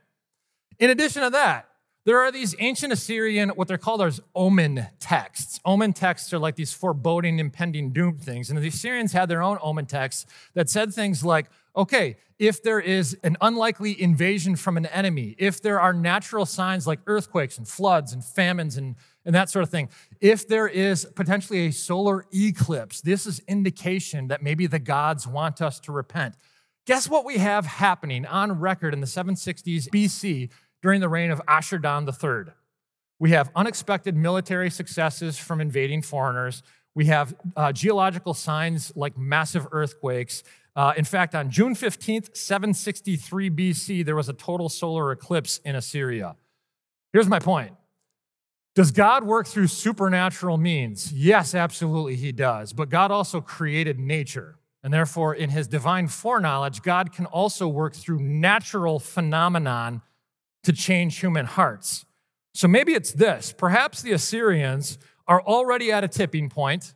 In 0.79 0.89
addition 0.89 1.23
to 1.23 1.29
that, 1.31 1.69
there 2.05 2.19
are 2.19 2.31
these 2.31 2.55
ancient 2.59 2.93
Assyrian, 2.93 3.49
what 3.49 3.67
they're 3.67 3.77
called 3.77 4.01
as 4.01 4.21
omen 4.33 4.87
texts. 4.99 5.59
Omen 5.65 5.93
texts 5.93 6.33
are 6.33 6.39
like 6.39 6.55
these 6.55 6.73
foreboding, 6.73 7.39
impending 7.39 7.91
doom 7.91 8.17
things. 8.17 8.49
And 8.49 8.57
the 8.57 8.67
Assyrians 8.67 9.11
had 9.11 9.29
their 9.29 9.41
own 9.41 9.57
omen 9.61 9.85
texts 9.85 10.25
that 10.53 10.69
said 10.69 10.93
things 10.93 11.25
like, 11.25 11.49
okay, 11.75 12.15
if 12.39 12.63
there 12.63 12.79
is 12.79 13.17
an 13.23 13.35
unlikely 13.41 14.01
invasion 14.01 14.55
from 14.55 14.77
an 14.77 14.85
enemy, 14.87 15.35
if 15.37 15.61
there 15.61 15.79
are 15.79 15.93
natural 15.93 16.45
signs 16.45 16.87
like 16.87 16.99
earthquakes 17.05 17.57
and 17.57 17.67
floods 17.67 18.13
and 18.13 18.23
famines 18.23 18.77
and, 18.77 18.95
and 19.25 19.35
that 19.35 19.49
sort 19.49 19.63
of 19.63 19.69
thing. 19.69 19.89
If 20.21 20.47
there 20.47 20.67
is 20.67 21.05
potentially 21.15 21.67
a 21.67 21.71
solar 21.71 22.25
eclipse, 22.33 23.01
this 23.01 23.27
is 23.27 23.41
indication 23.47 24.29
that 24.29 24.41
maybe 24.41 24.67
the 24.67 24.79
gods 24.79 25.27
want 25.27 25.61
us 25.61 25.79
to 25.81 25.91
repent. 25.91 26.35
Guess 26.87 27.09
what 27.09 27.25
we 27.25 27.37
have 27.37 27.65
happening 27.65 28.25
on 28.25 28.53
record 28.53 28.93
in 28.93 29.01
the 29.01 29.05
760s 29.05 29.89
BC 29.89 30.49
during 30.81 31.01
the 31.01 31.09
reign 31.09 31.31
of 31.31 31.41
Ashur-dan 31.47 32.07
III? 32.07 32.53
We 33.19 33.31
have 33.31 33.51
unexpected 33.55 34.15
military 34.15 34.69
successes 34.69 35.37
from 35.37 35.59
invading 35.59 36.03
foreigners. 36.03 36.63
We 36.95 37.05
have 37.05 37.35
uh, 37.55 37.71
geological 37.73 38.33
signs 38.33 38.93
like 38.95 39.17
massive 39.17 39.67
earthquakes. 39.71 40.43
Uh, 40.75 40.93
in 40.95 41.03
fact, 41.03 41.35
on 41.35 41.49
June 41.49 41.75
15th, 41.75 42.35
763 42.35 43.49
BC, 43.49 44.05
there 44.05 44.15
was 44.15 44.29
a 44.29 44.33
total 44.33 44.69
solar 44.69 45.11
eclipse 45.11 45.59
in 45.65 45.75
Assyria. 45.75 46.35
Here's 47.11 47.27
my 47.27 47.39
point 47.39 47.73
Does 48.75 48.91
God 48.91 49.25
work 49.25 49.47
through 49.47 49.67
supernatural 49.67 50.57
means? 50.57 51.11
Yes, 51.11 51.53
absolutely, 51.53 52.15
He 52.15 52.31
does. 52.31 52.71
But 52.71 52.89
God 52.89 53.11
also 53.11 53.41
created 53.41 53.99
nature. 53.99 54.55
And 54.81 54.93
therefore, 54.93 55.35
in 55.35 55.49
His 55.49 55.67
divine 55.67 56.07
foreknowledge, 56.07 56.81
God 56.81 57.11
can 57.11 57.25
also 57.25 57.67
work 57.67 57.93
through 57.93 58.19
natural 58.19 58.99
phenomenon 58.99 60.01
to 60.63 60.73
change 60.73 61.19
human 61.19 61.45
hearts. 61.45 62.05
So 62.53 62.67
maybe 62.67 62.93
it's 62.93 63.13
this. 63.13 63.53
Perhaps 63.55 64.01
the 64.01 64.11
Assyrians 64.11 64.97
are 65.27 65.41
already 65.41 65.91
at 65.91 66.03
a 66.03 66.07
tipping 66.07 66.49
point. 66.49 66.93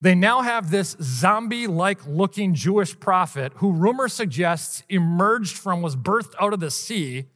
They 0.00 0.14
now 0.14 0.42
have 0.42 0.70
this 0.70 0.96
zombie 1.02 1.66
like 1.66 2.06
looking 2.06 2.54
Jewish 2.54 2.98
prophet 2.98 3.52
who 3.56 3.72
rumor 3.72 4.08
suggests 4.08 4.84
emerged 4.88 5.56
from, 5.56 5.82
was 5.82 5.96
birthed 5.96 6.34
out 6.40 6.52
of 6.52 6.60
the 6.60 6.70
sea, 6.70 7.26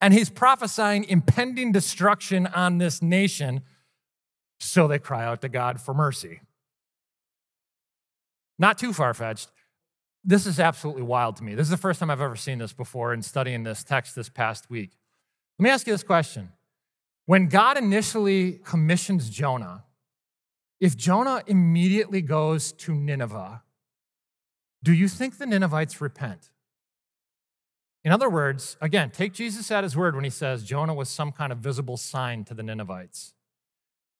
and 0.00 0.12
he's 0.12 0.28
prophesying 0.28 1.04
impending 1.04 1.70
destruction 1.70 2.48
on 2.48 2.78
this 2.78 3.00
nation. 3.00 3.62
So 4.58 4.88
they 4.88 4.98
cry 4.98 5.24
out 5.24 5.42
to 5.42 5.48
God 5.48 5.80
for 5.80 5.94
mercy. 5.94 6.40
Not 8.58 8.78
too 8.78 8.92
far 8.92 9.14
fetched. 9.14 9.48
This 10.24 10.46
is 10.46 10.60
absolutely 10.60 11.02
wild 11.02 11.36
to 11.36 11.44
me. 11.44 11.54
This 11.54 11.66
is 11.66 11.70
the 11.70 11.76
first 11.76 11.98
time 11.98 12.10
I've 12.10 12.20
ever 12.20 12.36
seen 12.36 12.58
this 12.58 12.72
before 12.72 13.12
in 13.12 13.22
studying 13.22 13.64
this 13.64 13.82
text 13.82 14.14
this 14.14 14.28
past 14.28 14.70
week. 14.70 14.92
Let 15.58 15.64
me 15.64 15.70
ask 15.70 15.86
you 15.86 15.92
this 15.92 16.04
question 16.04 16.50
when 17.26 17.48
God 17.48 17.76
initially 17.76 18.60
commissions 18.64 19.30
Jonah, 19.30 19.84
if 20.80 20.96
Jonah 20.96 21.42
immediately 21.46 22.20
goes 22.20 22.72
to 22.72 22.94
Nineveh, 22.94 23.62
do 24.82 24.92
you 24.92 25.08
think 25.08 25.38
the 25.38 25.46
Ninevites 25.46 26.00
repent? 26.00 26.50
In 28.04 28.10
other 28.10 28.28
words, 28.28 28.76
again, 28.80 29.10
take 29.10 29.32
Jesus 29.32 29.70
at 29.70 29.84
his 29.84 29.96
word 29.96 30.16
when 30.16 30.24
he 30.24 30.30
says 30.30 30.64
Jonah 30.64 30.94
was 30.94 31.08
some 31.08 31.30
kind 31.30 31.52
of 31.52 31.58
visible 31.58 31.96
sign 31.96 32.44
to 32.44 32.54
the 32.54 32.62
Ninevites. 32.62 33.34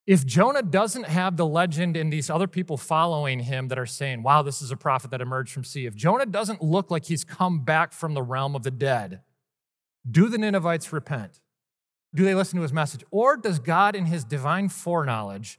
If 0.07 0.27
Jonah 0.27 0.63
doesn't 0.63 1.07
have 1.07 1.37
the 1.37 1.47
legend 1.47 1.97
and 1.97 2.13
these 2.13 2.29
other 2.29 2.49
people 2.49 2.77
following 2.77 3.41
him 3.41 3.69
that 3.69 3.79
are 3.79 3.87
saying, 3.87 4.23
wow, 4.23 4.43
this 4.43 4.61
is 4.61 4.71
a 4.71 4.77
prophet 4.77 5.11
that 5.13 5.21
emerged 5.21 5.53
from 5.53 5.65
sea, 5.65 5.87
if 5.87 5.95
Jonah 5.95 6.27
doesn't 6.27 6.61
look 6.63 6.91
like 6.91 7.05
he's 7.05 7.25
come 7.25 7.65
back 7.65 7.93
from 7.93 8.15
the 8.15 8.23
realm 8.23 8.57
of 8.57 8.65
the 8.65 8.71
dead, 8.71 9.21
do 10.11 10.29
the 10.29 10.39
Ninevites 10.39 10.93
repent? 10.93 11.41
do 12.15 12.25
they 12.25 12.35
listen 12.35 12.57
to 12.57 12.63
his 12.63 12.73
message? 12.73 13.05
Or 13.11 13.37
does 13.37 13.59
God, 13.59 13.97
in 13.97 14.07
his 14.07 14.25
divine 14.25 14.69
foreknowledge, 14.69 15.59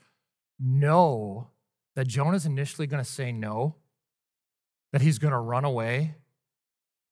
know 0.60 1.50
that 1.96 2.08
Jonah's 2.08 2.46
initially 2.46 2.88
going 2.88 3.04
to 3.04 3.10
say 3.10 3.32
no, 3.32 3.76
that 4.92 5.02
he's 5.02 5.20
going 5.20 5.32
to 5.32 5.40
run 5.40 5.66
away, 5.66 6.16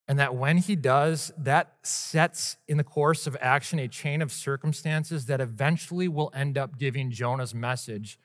and 0.08 0.18
that 0.18 0.34
when 0.34 0.58
he 0.58 0.76
does, 0.76 1.32
that 1.38 1.74
sets 1.82 2.56
in 2.66 2.76
the 2.76 2.84
course 2.84 3.26
of 3.26 3.36
action 3.40 3.78
a 3.78 3.88
chain 3.88 4.20
of 4.20 4.32
circumstances 4.32 5.26
that 5.26 5.40
eventually 5.40 6.08
will 6.08 6.30
end 6.34 6.58
up 6.58 6.78
giving 6.78 7.10
Jonah's 7.10 7.54
message 7.54 8.18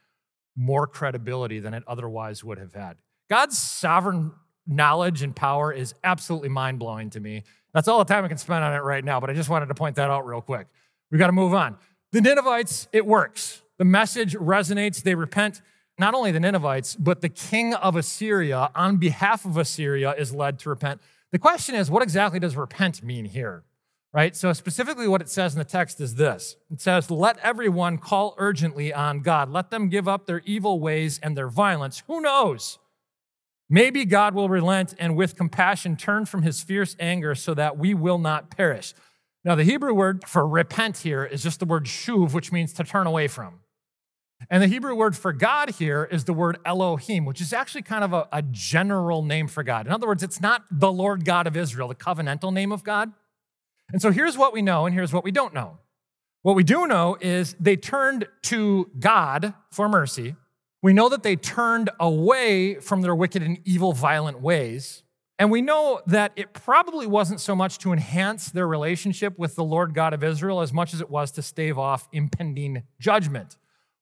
more 0.55 0.87
credibility 0.87 1.59
than 1.59 1.73
it 1.73 1.83
otherwise 1.87 2.43
would 2.43 2.57
have 2.57 2.73
had. 2.73 2.97
God's 3.29 3.57
sovereign 3.57 4.31
knowledge 4.65 5.21
and 5.21 5.35
power 5.35 5.71
is 5.71 5.93
absolutely 6.03 6.49
mind 6.49 6.79
blowing 6.79 7.09
to 7.11 7.19
me. 7.19 7.43
That's 7.73 7.87
all 7.87 7.99
the 7.99 8.11
time 8.11 8.25
I 8.25 8.27
can 8.27 8.37
spend 8.37 8.63
on 8.63 8.73
it 8.73 8.83
right 8.83 9.03
now, 9.03 9.19
but 9.19 9.29
I 9.29 9.33
just 9.33 9.49
wanted 9.49 9.67
to 9.67 9.75
point 9.75 9.95
that 9.97 10.09
out 10.09 10.25
real 10.25 10.41
quick. 10.41 10.67
We 11.11 11.17
got 11.17 11.27
to 11.27 11.33
move 11.33 11.53
on. 11.53 11.77
The 12.11 12.21
Ninevites, 12.21 12.87
it 12.91 13.05
works. 13.05 13.61
The 13.77 13.85
message 13.85 14.35
resonates. 14.35 15.03
They 15.03 15.15
repent. 15.15 15.61
Not 15.99 16.13
only 16.13 16.31
the 16.31 16.39
Ninevites, 16.39 16.95
but 16.95 17.21
the 17.21 17.29
king 17.29 17.73
of 17.73 17.95
Assyria, 17.95 18.71
on 18.75 18.97
behalf 18.97 19.45
of 19.45 19.57
Assyria, 19.57 20.13
is 20.17 20.33
led 20.33 20.59
to 20.59 20.69
repent. 20.69 21.01
The 21.31 21.39
question 21.39 21.75
is, 21.75 21.91
what 21.91 22.03
exactly 22.03 22.39
does 22.39 22.55
repent 22.55 23.03
mean 23.03 23.25
here? 23.25 23.63
Right? 24.13 24.35
So, 24.35 24.53
specifically, 24.53 25.07
what 25.07 25.21
it 25.21 25.29
says 25.29 25.53
in 25.53 25.59
the 25.59 25.65
text 25.65 25.99
is 25.99 26.15
this 26.15 26.55
it 26.71 26.81
says, 26.81 27.11
Let 27.11 27.37
everyone 27.39 27.97
call 27.97 28.35
urgently 28.37 28.93
on 28.93 29.19
God. 29.19 29.49
Let 29.49 29.69
them 29.69 29.89
give 29.89 30.07
up 30.07 30.25
their 30.25 30.41
evil 30.45 30.79
ways 30.79 31.19
and 31.21 31.37
their 31.37 31.49
violence. 31.49 32.03
Who 32.07 32.21
knows? 32.21 32.79
Maybe 33.69 34.05
God 34.05 34.33
will 34.33 34.47
relent 34.47 34.95
and 34.97 35.17
with 35.17 35.35
compassion 35.35 35.97
turn 35.97 36.25
from 36.25 36.43
his 36.43 36.61
fierce 36.61 36.95
anger 36.99 37.35
so 37.35 37.53
that 37.53 37.77
we 37.77 37.93
will 37.93 38.17
not 38.17 38.49
perish. 38.49 38.93
Now, 39.43 39.55
the 39.55 39.65
Hebrew 39.65 39.93
word 39.93 40.23
for 40.25 40.47
repent 40.47 40.97
here 40.97 41.25
is 41.25 41.43
just 41.43 41.59
the 41.59 41.65
word 41.65 41.85
shuv, 41.85 42.33
which 42.33 42.51
means 42.51 42.73
to 42.73 42.83
turn 42.83 43.07
away 43.07 43.27
from. 43.27 43.59
And 44.49 44.61
the 44.61 44.67
Hebrew 44.67 44.95
word 44.95 45.17
for 45.17 45.33
God 45.33 45.71
here 45.71 46.07
is 46.11 46.23
the 46.23 46.33
word 46.33 46.57
Elohim, 46.63 47.25
which 47.25 47.41
is 47.41 47.53
actually 47.53 47.81
kind 47.81 48.03
of 48.03 48.13
a, 48.13 48.27
a, 48.31 48.41
general 48.43 49.23
name 49.23 49.47
for 49.47 49.63
God. 49.63 49.87
In 49.87 49.91
other 49.91 50.07
words, 50.07 50.23
it's 50.23 50.39
not 50.39 50.63
the 50.71 50.91
Lord 50.91 51.25
God 51.25 51.47
of 51.47 51.57
Israel, 51.57 51.87
the 51.87 51.95
covenantal 51.95 52.53
name 52.53 52.71
of 52.71 52.83
God. 52.83 53.11
And 53.91 54.01
so 54.01 54.11
here's 54.11 54.37
what 54.37 54.53
we 54.53 54.61
know, 54.61 54.85
and 54.85 54.93
here's 54.93 55.11
what 55.11 55.23
we 55.23 55.31
don't 55.31 55.53
know. 55.53 55.79
What 56.43 56.55
we 56.55 56.63
do 56.63 56.87
know 56.87 57.17
is 57.19 57.55
they 57.59 57.75
turned 57.75 58.27
to 58.43 58.89
God 58.99 59.53
for 59.71 59.89
mercy. 59.89 60.35
We 60.81 60.93
know 60.93 61.09
that 61.09 61.23
they 61.23 61.35
turned 61.35 61.89
away 61.99 62.75
from 62.75 63.01
their 63.01 63.15
wicked 63.15 63.41
and 63.41 63.59
evil, 63.65 63.91
violent 63.91 64.39
ways. 64.39 65.03
And 65.39 65.51
we 65.51 65.61
know 65.61 66.01
that 66.07 66.31
it 66.35 66.53
probably 66.53 67.05
wasn't 67.05 67.41
so 67.41 67.55
much 67.55 67.77
to 67.79 67.91
enhance 67.91 68.49
their 68.49 68.67
relationship 68.67 69.37
with 69.37 69.55
the 69.55 69.63
Lord 69.63 69.93
God 69.93 70.13
of 70.13 70.23
Israel 70.23 70.61
as 70.61 70.73
much 70.73 70.93
as 70.93 71.01
it 71.01 71.09
was 71.09 71.31
to 71.31 71.41
stave 71.41 71.77
off 71.77 72.07
impending 72.11 72.83
judgment. 72.99 73.57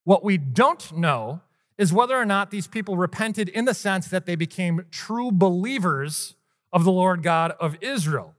What 0.06 0.24
we 0.24 0.38
don't 0.38 0.96
know 0.96 1.42
is 1.78 1.92
whether 1.92 2.16
or 2.16 2.26
not 2.26 2.50
these 2.50 2.68
people 2.68 2.96
repented 2.96 3.50
in 3.50 3.66
the 3.66 3.74
sense 3.74 4.08
that 4.08 4.26
they 4.26 4.36
became 4.36 4.86
true 4.90 5.32
believers 5.32 6.36
of 6.72 6.86
the 6.86 6.92
Lord 6.92 7.22
God 7.22 7.52
of 7.60 7.78
Israel 7.82 8.34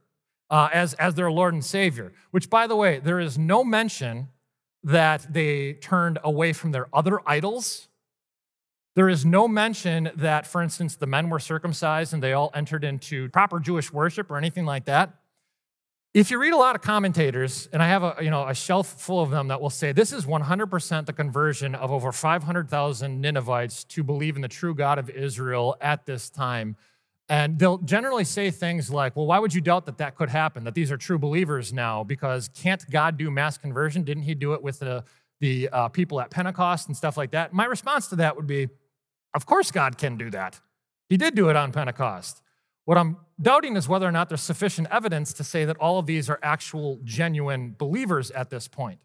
uh, 0.49 0.69
as, 0.73 0.95
as 0.95 1.13
their 1.13 1.31
Lord 1.31 1.53
and 1.53 1.63
Savior. 1.63 2.11
Which, 2.31 2.49
by 2.49 2.65
the 2.65 2.75
way, 2.75 2.99
there 2.99 3.19
is 3.19 3.37
no 3.37 3.63
mention 3.63 4.29
that 4.83 5.31
they 5.31 5.73
turned 5.73 6.17
away 6.23 6.53
from 6.53 6.71
their 6.71 6.87
other 6.91 7.19
idols 7.27 7.87
there 8.97 9.09
is 9.09 9.23
no 9.23 9.47
mention 9.47 10.09
that, 10.15 10.47
for 10.47 10.59
instance, 10.59 10.95
the 10.95 11.05
men 11.05 11.29
were 11.29 11.37
circumcised 11.37 12.15
and 12.15 12.23
they 12.23 12.33
all 12.33 12.49
entered 12.55 12.83
into 12.83 13.29
proper 13.29 13.59
Jewish 13.59 13.93
worship 13.93 14.31
or 14.31 14.37
anything 14.39 14.65
like 14.65 14.85
that. 14.85 15.13
If 16.17 16.31
you 16.31 16.39
read 16.39 16.53
a 16.53 16.57
lot 16.57 16.75
of 16.75 16.81
commentators, 16.81 17.69
and 17.71 17.83
I 17.83 17.89
have 17.89 18.01
a, 18.01 18.15
you 18.23 18.31
know, 18.31 18.47
a 18.47 18.55
shelf 18.55 18.87
full 18.87 19.21
of 19.21 19.29
them 19.29 19.49
that 19.49 19.61
will 19.61 19.69
say 19.69 19.91
this 19.91 20.11
is 20.11 20.25
100% 20.25 21.05
the 21.05 21.13
conversion 21.13 21.75
of 21.75 21.91
over 21.91 22.11
500,000 22.11 23.21
Ninevites 23.21 23.83
to 23.83 24.01
believe 24.01 24.35
in 24.35 24.41
the 24.41 24.47
true 24.47 24.73
God 24.73 24.97
of 24.97 25.11
Israel 25.11 25.77
at 25.79 26.07
this 26.07 26.31
time. 26.31 26.75
And 27.29 27.59
they'll 27.59 27.77
generally 27.77 28.23
say 28.23 28.49
things 28.49 28.89
like, 28.89 29.15
well, 29.15 29.27
why 29.27 29.37
would 29.37 29.53
you 29.53 29.61
doubt 29.61 29.85
that 29.85 29.99
that 29.99 30.15
could 30.15 30.29
happen, 30.29 30.63
that 30.63 30.73
these 30.73 30.91
are 30.91 30.97
true 30.97 31.19
believers 31.19 31.71
now? 31.71 32.03
Because 32.03 32.47
can't 32.47 32.83
God 32.89 33.17
do 33.17 33.29
mass 33.29 33.59
conversion? 33.59 34.01
Didn't 34.01 34.23
he 34.23 34.33
do 34.33 34.53
it 34.53 34.63
with 34.63 34.79
the, 34.79 35.03
the 35.39 35.69
uh, 35.71 35.87
people 35.89 36.19
at 36.19 36.31
Pentecost 36.31 36.87
and 36.87 36.97
stuff 36.97 37.15
like 37.15 37.29
that? 37.29 37.53
My 37.53 37.65
response 37.65 38.07
to 38.07 38.15
that 38.15 38.35
would 38.35 38.47
be, 38.47 38.69
of 39.35 39.45
course, 39.45 39.69
God 39.69 39.99
can 39.99 40.17
do 40.17 40.31
that. 40.31 40.61
He 41.09 41.17
did 41.17 41.35
do 41.35 41.49
it 41.49 41.55
on 41.55 41.71
Pentecost. 41.71 42.41
What 42.87 42.97
I'm 42.97 43.17
doubting 43.41 43.75
is 43.75 43.89
whether 43.89 44.07
or 44.07 44.13
not 44.13 44.29
there's 44.29 44.39
sufficient 44.39 44.87
evidence 44.89 45.33
to 45.33 45.43
say 45.43 45.65
that 45.65 45.75
all 45.75 45.99
of 45.99 46.05
these 46.05 46.29
are 46.29 46.39
actual, 46.41 47.01
genuine 47.03 47.75
believers 47.77 48.31
at 48.31 48.49
this 48.49 48.69
point. 48.69 49.01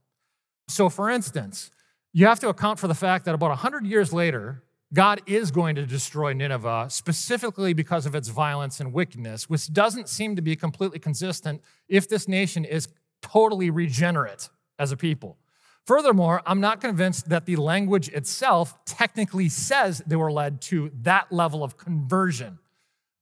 So, 0.69 0.89
for 0.89 1.11
instance, 1.11 1.73
you 2.13 2.27
have 2.27 2.39
to 2.39 2.49
account 2.49 2.79
for 2.79 2.87
the 2.87 2.95
fact 2.95 3.25
that 3.25 3.35
about 3.35 3.49
100 3.49 3.85
years 3.85 4.13
later, 4.13 4.63
God 4.95 5.21
is 5.27 5.51
going 5.51 5.75
to 5.75 5.85
destroy 5.85 6.33
Nineveh 6.33 6.87
specifically 6.91 7.73
because 7.73 8.07
of 8.07 8.15
its 8.15 8.29
violence 8.29 8.79
and 8.79 8.93
wickedness, 8.93 9.51
which 9.51 9.73
doesn't 9.73 10.09
seem 10.09 10.37
to 10.37 10.43
be 10.43 10.55
completely 10.55 11.01
consistent 11.01 11.61
if 11.89 12.09
this 12.09 12.29
nation 12.29 12.65
is 12.65 12.87
totally 13.21 13.69
regenerate 13.69 14.49
as 14.79 14.93
a 14.93 14.97
people. 14.97 15.39
Furthermore, 15.87 16.41
I'm 16.47 16.61
not 16.61 16.81
convinced 16.81 17.31
that 17.31 17.47
the 17.47 17.57
language 17.57 18.11
itself 18.11 18.79
technically 18.85 19.49
says 19.49 20.05
they 20.07 20.15
were 20.15 20.31
led 20.31 20.61
to 20.71 20.93
that 21.01 21.33
level 21.33 21.65
of 21.65 21.77
conversion. 21.77 22.61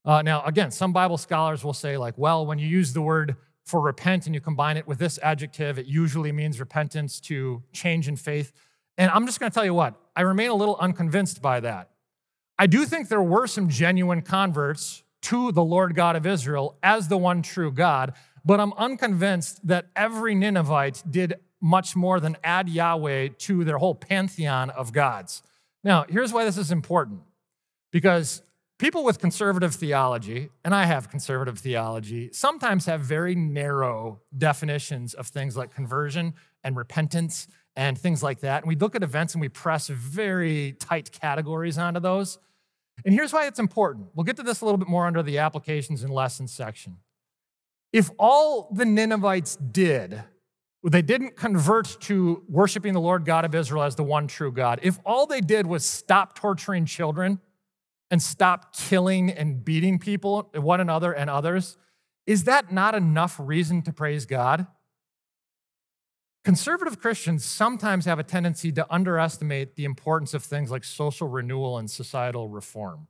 Uh, 0.05 0.23
now, 0.23 0.43
again, 0.45 0.71
some 0.71 0.93
Bible 0.93 1.19
scholars 1.19 1.63
will 1.63 1.75
say, 1.75 1.97
like, 1.97 2.17
well, 2.17 2.47
when 2.47 2.59
you 2.59 2.67
use 2.67 2.93
the 2.93 3.03
word 3.03 3.37
for 3.65 3.81
repent 3.81 4.27
and 4.27 4.35
you 4.35 4.41
combine 4.41 4.77
it 4.77 4.87
with 4.87 4.99
this 4.99 5.19
adjective, 5.23 5.79
it 5.79 5.87
usually 5.87 6.33
means 6.33 6.59
repentance 6.59 7.21
to 7.21 7.63
change 7.73 8.09
in 8.09 8.17
faith. 8.17 8.53
And 8.97 9.11
I'm 9.11 9.27
just 9.27 9.39
going 9.41 9.51
to 9.51 9.55
tell 9.55 9.65
you 9.65 9.75
what, 9.75 9.95
I 10.17 10.23
remain 10.23 10.51
a 10.51 10.55
little 10.55 10.77
unconvinced 10.77 11.41
by 11.43 11.61
that. 11.61 11.91
I 12.59 12.67
do 12.67 12.85
think 12.85 13.09
there 13.09 13.23
were 13.23 13.47
some 13.47 13.69
genuine 13.69 14.23
converts 14.23 15.03
to 15.23 15.53
the 15.53 15.63
Lord 15.63 15.95
God 15.95 16.17
of 16.17 16.27
Israel 16.27 16.77
as 16.83 17.09
the 17.09 17.17
one 17.17 17.43
true 17.43 17.71
God, 17.71 18.15
but 18.45 18.61
I'm 18.61 18.73
unconvinced 18.75 19.67
that 19.67 19.87
every 19.95 20.35
Ninevite 20.35 21.03
did 21.11 21.35
much 21.61 21.95
more 21.95 22.21
than 22.21 22.37
add 22.43 22.69
Yahweh 22.69 23.29
to 23.39 23.65
their 23.65 23.79
whole 23.79 23.95
pantheon 23.95 24.71
of 24.71 24.93
gods. 24.93 25.43
Now, 25.85 26.05
here's 26.09 26.33
why 26.33 26.45
this 26.45 26.59
is 26.59 26.73
important 26.73 27.21
because 27.91 28.43
people 28.81 29.05
with 29.05 29.19
conservative 29.19 29.75
theology, 29.75 30.49
and 30.65 30.75
I 30.75 30.87
have 30.87 31.11
conservative 31.11 31.59
theology, 31.59 32.31
sometimes 32.33 32.87
have 32.87 33.03
very 33.03 33.35
narrow 33.35 34.23
definitions 34.37 35.13
of 35.13 35.27
things 35.27 35.55
like 35.55 35.75
conversion 35.75 36.33
and 36.65 36.75
repentance 36.75 37.47
and 37.77 37.99
things 37.99 38.23
like 38.23 38.41
that. 38.41 38.63
And 38.63 38.69
we 38.69 38.77
look 38.77 38.97
at 38.97 39.03
events 39.03 39.35
and 39.35 39.41
we 39.43 39.51
press 39.51 39.89
very 39.89 40.73
tight 40.81 41.13
categories 41.13 41.77
onto 41.77 42.01
those. 42.01 42.39
And 43.05 43.13
here's 43.13 43.35
why 43.35 43.47
it's 43.47 43.59
important. 43.59 44.09
We'll 44.15 44.25
get 44.25 44.37
to 44.37 44.43
this 44.43 44.63
a 44.63 44.65
little 44.65 44.79
bit 44.79 44.89
more 44.89 45.07
under 45.07 45.23
the 45.23 45.39
applications 45.39 46.03
and 46.03 46.11
lessons 46.11 46.51
section. 46.51 46.97
If 47.93 48.11
all 48.19 48.73
the 48.73 48.87
Ninevites 48.87 49.57
did, 49.57 50.23
they 50.83 51.03
didn't 51.03 51.37
convert 51.37 52.01
to 52.03 52.43
worshiping 52.49 52.95
the 52.95 53.01
Lord 53.01 53.27
God 53.27 53.45
of 53.45 53.55
Israel 53.55 53.83
as 53.83 53.97
the 53.97 54.05
one 54.05 54.27
true 54.27 54.51
God, 54.51 54.81
if 54.83 54.99
all 55.05 55.27
they 55.27 55.43
did 55.43 55.67
was 55.67 55.85
stop 55.85 56.35
torturing 56.35 56.87
children 56.87 57.41
and 58.11 58.23
stop 58.23 58.75
killing 58.75 59.31
and 59.31 59.65
beating 59.65 59.99
people, 59.99 60.51
one 60.55 60.81
another 60.81 61.13
and 61.13 61.31
others, 61.31 61.77
is 62.27 62.45
that 62.45 62.73
not 62.73 62.95
enough 62.95 63.37
reason 63.39 63.83
to 63.83 63.93
praise 63.93 64.27
God? 64.27 64.67
Conservative 66.43 67.01
Christians 67.01 67.45
sometimes 67.45 68.07
have 68.07 68.19
a 68.19 68.25
tendency 68.25 68.73
to 68.73 68.87
underestimate 68.93 69.77
the 69.77 69.85
importance 69.85 70.33
of 70.33 70.43
things 70.43 70.71
like 70.71 70.85
social 70.85 71.29
renewal 71.29 71.77
and 71.77 71.91
societal 71.91 72.49
reform. 72.49 73.09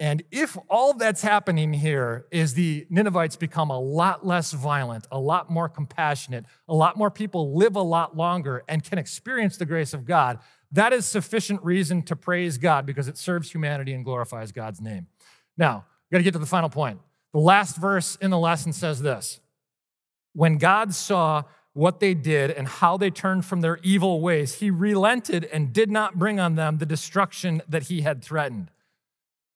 And 0.00 0.24
if 0.30 0.58
all 0.68 0.92
that's 0.94 1.22
happening 1.22 1.72
here 1.72 2.26
is 2.32 2.54
the 2.54 2.86
Ninevites 2.90 3.36
become 3.36 3.70
a 3.70 3.78
lot 3.78 4.26
less 4.26 4.52
violent, 4.52 5.06
a 5.10 5.18
lot 5.18 5.50
more 5.50 5.68
compassionate, 5.68 6.44
a 6.68 6.74
lot 6.74 6.96
more 6.96 7.10
people 7.10 7.56
live 7.56 7.76
a 7.76 7.82
lot 7.82 8.16
longer 8.16 8.64
and 8.68 8.82
can 8.82 8.98
experience 8.98 9.56
the 9.56 9.66
grace 9.66 9.94
of 9.94 10.04
God, 10.04 10.40
that 10.74 10.92
is 10.92 11.06
sufficient 11.06 11.62
reason 11.64 12.02
to 12.02 12.16
praise 12.16 12.58
God 12.58 12.84
because 12.84 13.08
it 13.08 13.16
serves 13.16 13.50
humanity 13.50 13.92
and 13.92 14.04
glorifies 14.04 14.52
God's 14.52 14.80
name. 14.80 15.06
Now, 15.56 15.84
we 16.10 16.14
got 16.14 16.18
to 16.18 16.24
get 16.24 16.32
to 16.32 16.38
the 16.38 16.46
final 16.46 16.68
point. 16.68 17.00
The 17.32 17.38
last 17.38 17.76
verse 17.76 18.16
in 18.16 18.30
the 18.30 18.38
lesson 18.38 18.72
says 18.72 19.00
this 19.00 19.40
When 20.32 20.58
God 20.58 20.94
saw 20.94 21.44
what 21.74 22.00
they 22.00 22.14
did 22.14 22.50
and 22.50 22.66
how 22.66 22.96
they 22.96 23.10
turned 23.10 23.44
from 23.44 23.60
their 23.60 23.78
evil 23.82 24.20
ways, 24.20 24.54
he 24.54 24.70
relented 24.70 25.44
and 25.52 25.72
did 25.72 25.90
not 25.90 26.18
bring 26.18 26.38
on 26.38 26.56
them 26.56 26.78
the 26.78 26.86
destruction 26.86 27.62
that 27.68 27.84
he 27.84 28.02
had 28.02 28.22
threatened. 28.22 28.70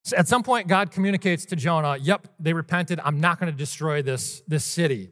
So 0.04 0.16
at 0.16 0.28
some 0.28 0.42
point, 0.42 0.68
God 0.68 0.90
communicates 0.90 1.44
to 1.46 1.56
Jonah, 1.56 1.96
Yep, 1.96 2.28
they 2.38 2.52
repented. 2.52 3.00
I'm 3.04 3.20
not 3.20 3.40
going 3.40 3.50
to 3.50 3.56
destroy 3.56 4.02
this, 4.02 4.42
this 4.46 4.64
city. 4.64 5.10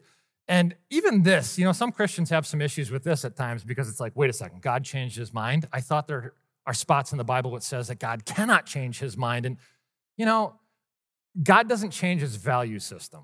And 0.48 0.76
even 0.90 1.22
this, 1.22 1.58
you 1.58 1.64
know, 1.64 1.72
some 1.72 1.90
Christians 1.90 2.30
have 2.30 2.46
some 2.46 2.60
issues 2.60 2.90
with 2.90 3.02
this 3.02 3.24
at 3.24 3.36
times 3.36 3.64
because 3.64 3.88
it's 3.88 3.98
like, 4.00 4.12
wait 4.14 4.30
a 4.30 4.32
second, 4.32 4.62
God 4.62 4.84
changed 4.84 5.16
his 5.16 5.34
mind. 5.34 5.66
I 5.72 5.80
thought 5.80 6.06
there 6.06 6.34
are 6.66 6.74
spots 6.74 7.12
in 7.12 7.18
the 7.18 7.24
Bible 7.24 7.52
that 7.52 7.62
says 7.62 7.88
that 7.88 7.98
God 7.98 8.24
cannot 8.24 8.64
change 8.66 9.00
his 9.00 9.16
mind. 9.16 9.44
And, 9.44 9.56
you 10.16 10.24
know, 10.24 10.54
God 11.42 11.68
doesn't 11.68 11.90
change 11.90 12.20
his 12.20 12.36
value 12.36 12.78
system. 12.78 13.22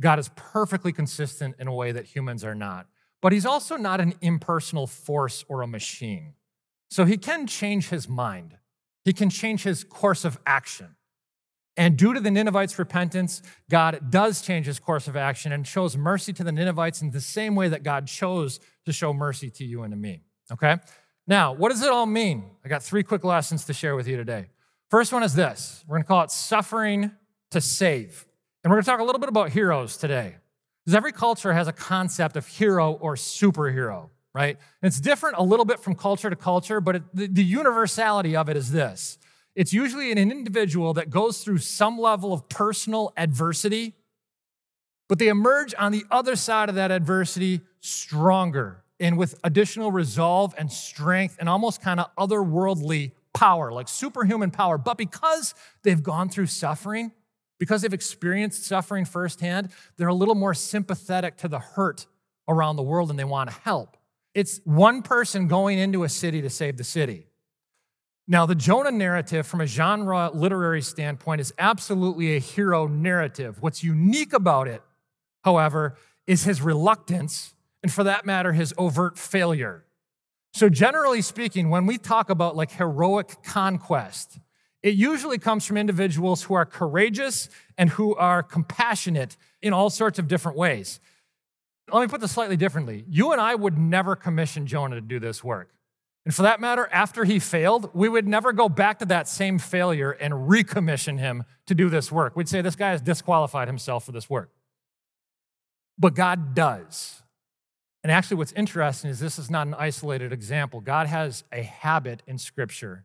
God 0.00 0.18
is 0.18 0.30
perfectly 0.34 0.92
consistent 0.92 1.56
in 1.58 1.68
a 1.68 1.74
way 1.74 1.92
that 1.92 2.06
humans 2.06 2.44
are 2.44 2.54
not 2.54 2.86
but 3.22 3.32
he's 3.32 3.46
also 3.46 3.76
not 3.76 4.00
an 4.00 4.14
impersonal 4.20 4.86
force 4.86 5.44
or 5.48 5.62
a 5.62 5.66
machine. 5.66 6.34
So 6.90 7.06
he 7.06 7.16
can 7.16 7.46
change 7.46 7.88
his 7.88 8.06
mind, 8.06 8.58
he 9.06 9.14
can 9.14 9.30
change 9.30 9.62
his 9.62 9.82
course 9.84 10.26
of 10.26 10.38
action. 10.44 10.96
And 11.76 11.96
due 11.96 12.12
to 12.12 12.20
the 12.20 12.30
Ninevites' 12.30 12.78
repentance, 12.78 13.42
God 13.70 14.10
does 14.10 14.42
change 14.42 14.66
his 14.66 14.78
course 14.78 15.08
of 15.08 15.16
action 15.16 15.52
and 15.52 15.66
shows 15.66 15.96
mercy 15.96 16.32
to 16.34 16.44
the 16.44 16.52
Ninevites 16.52 17.00
in 17.00 17.10
the 17.10 17.20
same 17.20 17.54
way 17.54 17.68
that 17.68 17.82
God 17.82 18.06
chose 18.06 18.60
to 18.84 18.92
show 18.92 19.12
mercy 19.14 19.50
to 19.50 19.64
you 19.64 19.82
and 19.82 19.92
to 19.92 19.96
me. 19.96 20.22
Okay? 20.52 20.76
Now, 21.26 21.52
what 21.52 21.70
does 21.70 21.82
it 21.82 21.88
all 21.88 22.06
mean? 22.06 22.50
I 22.64 22.68
got 22.68 22.82
three 22.82 23.02
quick 23.02 23.24
lessons 23.24 23.64
to 23.66 23.72
share 23.72 23.96
with 23.96 24.06
you 24.06 24.16
today. 24.16 24.46
First 24.90 25.12
one 25.12 25.22
is 25.22 25.34
this 25.34 25.84
we're 25.88 25.98
to 25.98 26.04
call 26.04 26.22
it 26.24 26.30
suffering 26.30 27.12
to 27.52 27.60
save. 27.60 28.26
And 28.62 28.70
we're 28.70 28.80
to 28.80 28.86
talk 28.86 29.00
a 29.00 29.04
little 29.04 29.18
bit 29.18 29.28
about 29.28 29.50
heroes 29.50 29.96
today. 29.96 30.36
Because 30.84 30.94
every 30.94 31.12
culture 31.12 31.52
has 31.52 31.68
a 31.68 31.72
concept 31.72 32.36
of 32.36 32.46
hero 32.46 32.92
or 32.92 33.14
superhero, 33.14 34.10
right? 34.34 34.56
And 34.82 34.88
it's 34.88 35.00
different 35.00 35.36
a 35.38 35.42
little 35.42 35.64
bit 35.64 35.80
from 35.80 35.94
culture 35.94 36.28
to 36.28 36.36
culture, 36.36 36.80
but 36.80 36.96
it, 36.96 37.02
the, 37.14 37.28
the 37.28 37.44
universality 37.44 38.36
of 38.36 38.48
it 38.48 38.56
is 38.56 38.72
this 38.72 39.18
it's 39.54 39.72
usually 39.72 40.10
an 40.12 40.18
individual 40.18 40.94
that 40.94 41.10
goes 41.10 41.44
through 41.44 41.58
some 41.58 41.98
level 41.98 42.32
of 42.32 42.48
personal 42.48 43.12
adversity, 43.16 43.94
but 45.08 45.18
they 45.18 45.28
emerge 45.28 45.74
on 45.78 45.92
the 45.92 46.04
other 46.10 46.36
side 46.36 46.68
of 46.68 46.74
that 46.76 46.90
adversity 46.90 47.60
stronger 47.80 48.82
and 48.98 49.18
with 49.18 49.38
additional 49.44 49.90
resolve 49.90 50.54
and 50.56 50.70
strength 50.72 51.36
and 51.38 51.48
almost 51.48 51.82
kind 51.82 52.00
of 52.00 52.06
otherworldly 52.16 53.12
power, 53.34 53.72
like 53.72 53.88
superhuman 53.88 54.50
power. 54.50 54.78
But 54.78 54.96
because 54.96 55.54
they've 55.82 56.02
gone 56.02 56.28
through 56.28 56.46
suffering, 56.46 57.12
because 57.58 57.82
they've 57.82 57.92
experienced 57.92 58.64
suffering 58.64 59.04
firsthand, 59.04 59.70
they're 59.96 60.08
a 60.08 60.14
little 60.14 60.34
more 60.34 60.54
sympathetic 60.54 61.36
to 61.38 61.48
the 61.48 61.58
hurt 61.58 62.06
around 62.48 62.76
the 62.76 62.82
world 62.82 63.10
and 63.10 63.18
they 63.18 63.24
want 63.24 63.50
to 63.50 63.56
help. 63.56 63.96
It's 64.34 64.60
one 64.64 65.02
person 65.02 65.46
going 65.46 65.78
into 65.78 66.04
a 66.04 66.08
city 66.08 66.40
to 66.42 66.50
save 66.50 66.76
the 66.76 66.84
city. 66.84 67.26
Now, 68.28 68.46
the 68.46 68.54
Jonah 68.54 68.92
narrative, 68.92 69.46
from 69.46 69.60
a 69.60 69.66
genre 69.66 70.30
literary 70.32 70.82
standpoint, 70.82 71.40
is 71.40 71.52
absolutely 71.58 72.36
a 72.36 72.38
hero 72.38 72.86
narrative. 72.86 73.60
What's 73.60 73.82
unique 73.82 74.32
about 74.32 74.68
it, 74.68 74.82
however, 75.44 75.96
is 76.26 76.44
his 76.44 76.62
reluctance, 76.62 77.54
and 77.82 77.92
for 77.92 78.04
that 78.04 78.24
matter, 78.24 78.52
his 78.52 78.72
overt 78.78 79.18
failure. 79.18 79.84
So, 80.54 80.68
generally 80.68 81.22
speaking, 81.22 81.68
when 81.68 81.86
we 81.86 81.98
talk 81.98 82.30
about 82.30 82.54
like 82.54 82.72
heroic 82.72 83.42
conquest, 83.42 84.38
it 84.82 84.94
usually 84.94 85.38
comes 85.38 85.64
from 85.64 85.76
individuals 85.76 86.42
who 86.42 86.54
are 86.54 86.66
courageous 86.66 87.48
and 87.78 87.90
who 87.90 88.14
are 88.16 88.42
compassionate 88.42 89.36
in 89.60 89.72
all 89.72 89.90
sorts 89.90 90.18
of 90.18 90.28
different 90.28 90.58
ways. 90.58 91.00
Let 91.92 92.02
me 92.02 92.08
put 92.08 92.20
this 92.20 92.32
slightly 92.32 92.56
differently. 92.56 93.04
You 93.08 93.32
and 93.32 93.40
I 93.40 93.54
would 93.54 93.78
never 93.78 94.14
commission 94.14 94.66
Jonah 94.66 94.96
to 94.96 95.00
do 95.00 95.18
this 95.18 95.42
work. 95.42 95.70
And 96.24 96.34
for 96.34 96.42
that 96.42 96.60
matter, 96.60 96.88
after 96.92 97.24
he 97.24 97.38
failed, 97.38 97.90
we 97.94 98.08
would 98.08 98.28
never 98.28 98.52
go 98.52 98.68
back 98.68 99.00
to 99.00 99.04
that 99.06 99.28
same 99.28 99.58
failure 99.58 100.12
and 100.12 100.32
recommission 100.48 101.18
him 101.18 101.44
to 101.66 101.74
do 101.74 101.88
this 101.88 102.12
work. 102.12 102.36
We'd 102.36 102.48
say 102.48 102.60
this 102.60 102.76
guy 102.76 102.90
has 102.90 103.02
disqualified 103.02 103.66
himself 103.66 104.04
for 104.04 104.12
this 104.12 104.30
work. 104.30 104.50
But 105.98 106.14
God 106.14 106.54
does. 106.54 107.22
And 108.02 108.10
actually, 108.10 108.36
what's 108.36 108.52
interesting 108.52 109.10
is 109.10 109.20
this 109.20 109.38
is 109.38 109.50
not 109.50 109.66
an 109.66 109.74
isolated 109.74 110.32
example. 110.32 110.80
God 110.80 111.06
has 111.06 111.44
a 111.52 111.62
habit 111.62 112.22
in 112.26 112.38
Scripture 112.38 113.04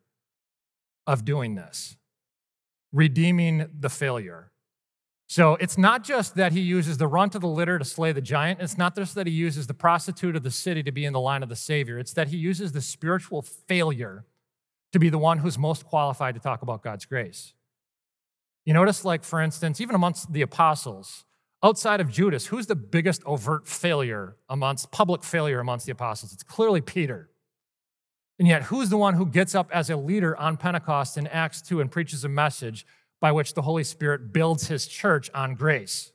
of 1.05 1.25
doing 1.25 1.55
this, 1.55 1.97
redeeming 2.91 3.69
the 3.79 3.89
failure. 3.89 4.51
So 5.29 5.55
it's 5.55 5.77
not 5.77 6.05
just 6.05 6.35
that 6.35 6.53
he 6.53 6.61
uses 6.61 6.97
the 6.97 7.07
runt 7.07 7.35
of 7.35 7.41
the 7.41 7.49
litter 7.49 7.77
to 7.77 7.83
slay 7.83 8.13
the 8.13 8.21
giant. 8.21 8.61
It's 8.61 8.77
not 8.77 8.95
just 8.95 9.13
that 9.15 9.27
he 9.27 9.33
uses 9.33 9.67
the 9.67 9.73
prostitute 9.73 10.37
of 10.37 10.43
the 10.43 10.51
city 10.51 10.81
to 10.83 10.91
be 10.91 11.03
in 11.03 11.11
the 11.11 11.19
line 11.19 11.43
of 11.43 11.49
the 11.49 11.55
Savior. 11.55 11.99
It's 11.99 12.13
that 12.13 12.29
he 12.29 12.37
uses 12.37 12.71
the 12.71 12.81
spiritual 12.81 13.41
failure 13.41 14.25
to 14.93 14.99
be 14.99 15.09
the 15.09 15.17
one 15.17 15.39
who's 15.39 15.57
most 15.57 15.85
qualified 15.85 16.35
to 16.35 16.39
talk 16.39 16.61
about 16.61 16.81
God's 16.81 17.05
grace. 17.05 17.53
You 18.65 18.73
notice, 18.73 19.03
like, 19.03 19.25
for 19.25 19.41
instance, 19.41 19.81
even 19.81 19.95
amongst 19.95 20.31
the 20.31 20.41
apostles, 20.41 21.25
outside 21.61 21.99
of 21.99 22.09
Judas, 22.09 22.47
who's 22.47 22.67
the 22.67 22.75
biggest 22.75 23.21
overt 23.25 23.67
failure 23.67 24.37
amongst 24.49 24.91
public 24.91 25.25
failure 25.25 25.59
amongst 25.59 25.85
the 25.85 25.91
apostles? 25.91 26.31
It's 26.31 26.43
clearly 26.43 26.79
Peter. 26.79 27.29
And 28.39 28.47
yet, 28.47 28.63
who's 28.63 28.89
the 28.89 28.97
one 28.97 29.15
who 29.15 29.25
gets 29.25 29.55
up 29.55 29.69
as 29.73 29.89
a 29.89 29.97
leader 29.97 30.37
on 30.37 30.55
Pentecost 30.55 31.17
in 31.17 31.27
Acts 31.27 31.61
2 31.61 31.81
and 31.81 31.91
preaches 31.91 32.23
a 32.23 32.29
message 32.29 32.85
by 33.19 33.31
which 33.31 33.53
the 33.53 33.63
Holy 33.63 33.83
Spirit 33.83 34.31
builds 34.33 34.67
his 34.67 34.87
church 34.87 35.29
on 35.33 35.55
grace? 35.55 36.11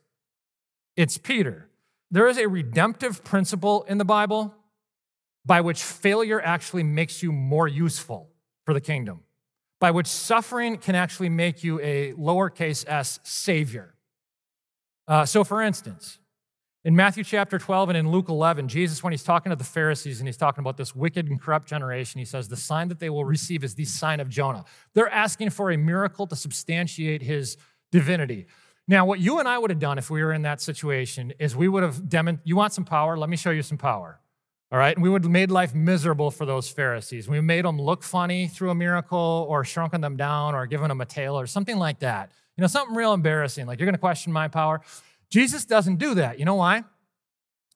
It's 0.95 1.17
Peter. 1.17 1.69
There 2.11 2.27
is 2.27 2.37
a 2.37 2.47
redemptive 2.47 3.23
principle 3.23 3.83
in 3.83 3.97
the 3.97 4.05
Bible 4.05 4.53
by 5.45 5.61
which 5.61 5.81
failure 5.81 6.41
actually 6.41 6.83
makes 6.83 7.23
you 7.23 7.31
more 7.31 7.67
useful 7.67 8.29
for 8.65 8.73
the 8.73 8.81
kingdom, 8.81 9.21
by 9.79 9.91
which 9.91 10.07
suffering 10.07 10.77
can 10.77 10.95
actually 10.95 11.29
make 11.29 11.63
you 11.63 11.79
a 11.81 12.13
lowercase 12.13 12.85
s 12.87 13.19
savior. 13.23 13.95
Uh, 15.07 15.25
so, 15.25 15.43
for 15.43 15.61
instance, 15.61 16.19
in 16.85 16.95
Matthew 16.97 17.23
chapter 17.23 17.57
12 17.57 17.89
and 17.89 17.97
in 17.97 18.11
Luke 18.11 18.27
11, 18.27 18.67
Jesus, 18.67 19.01
when 19.01 19.11
he's 19.11 19.23
talking 19.23 19.51
to 19.51 19.55
the 19.55 19.63
Pharisees 19.63 20.19
and 20.19 20.27
he's 20.27 20.35
talking 20.35 20.61
about 20.61 20.75
this 20.75 20.93
wicked 20.93 21.29
and 21.29 21.41
corrupt 21.41 21.65
generation, 21.67 22.19
he 22.19 22.25
says, 22.25 22.49
The 22.49 22.57
sign 22.57 22.89
that 22.89 22.99
they 22.99 23.09
will 23.09 23.23
receive 23.23 23.63
is 23.63 23.75
the 23.75 23.85
sign 23.85 24.19
of 24.19 24.27
Jonah. 24.27 24.65
They're 24.93 25.09
asking 25.09 25.51
for 25.51 25.71
a 25.71 25.77
miracle 25.77 26.27
to 26.27 26.35
substantiate 26.35 27.21
his 27.21 27.55
divinity. 27.91 28.47
Now, 28.85 29.05
what 29.05 29.21
you 29.21 29.39
and 29.39 29.47
I 29.47 29.57
would 29.57 29.69
have 29.69 29.79
done 29.79 29.97
if 29.97 30.09
we 30.09 30.21
were 30.21 30.33
in 30.33 30.41
that 30.41 30.59
situation 30.59 31.31
is 31.39 31.55
we 31.55 31.69
would 31.69 31.83
have 31.83 32.09
demonstrated, 32.09 32.49
you 32.49 32.57
want 32.57 32.73
some 32.73 32.83
power? 32.83 33.15
Let 33.17 33.29
me 33.29 33.37
show 33.37 33.51
you 33.51 33.61
some 33.61 33.77
power. 33.77 34.19
All 34.69 34.77
right? 34.77 34.93
And 34.93 35.01
we 35.01 35.09
would 35.09 35.23
have 35.23 35.31
made 35.31 35.51
life 35.51 35.73
miserable 35.73 36.31
for 36.31 36.45
those 36.45 36.67
Pharisees. 36.67 37.29
We 37.29 37.39
made 37.39 37.63
them 37.63 37.79
look 37.79 38.03
funny 38.03 38.47
through 38.47 38.71
a 38.71 38.75
miracle 38.75 39.45
or 39.47 39.63
shrunken 39.63 40.01
them 40.01 40.17
down 40.17 40.53
or 40.53 40.65
given 40.65 40.89
them 40.89 40.99
a 40.99 41.05
tail 41.05 41.39
or 41.39 41.47
something 41.47 41.77
like 41.77 41.99
that. 41.99 42.31
You 42.57 42.61
know, 42.61 42.67
something 42.67 42.95
real 42.95 43.13
embarrassing, 43.13 43.67
like 43.67 43.79
you're 43.79 43.85
going 43.85 43.95
to 43.95 43.99
question 43.99 44.33
my 44.33 44.47
power. 44.49 44.81
Jesus 45.33 45.65
doesn't 45.65 45.97
do 45.97 46.13
that. 46.15 46.37
You 46.37 46.45
know 46.45 46.55
why? 46.55 46.83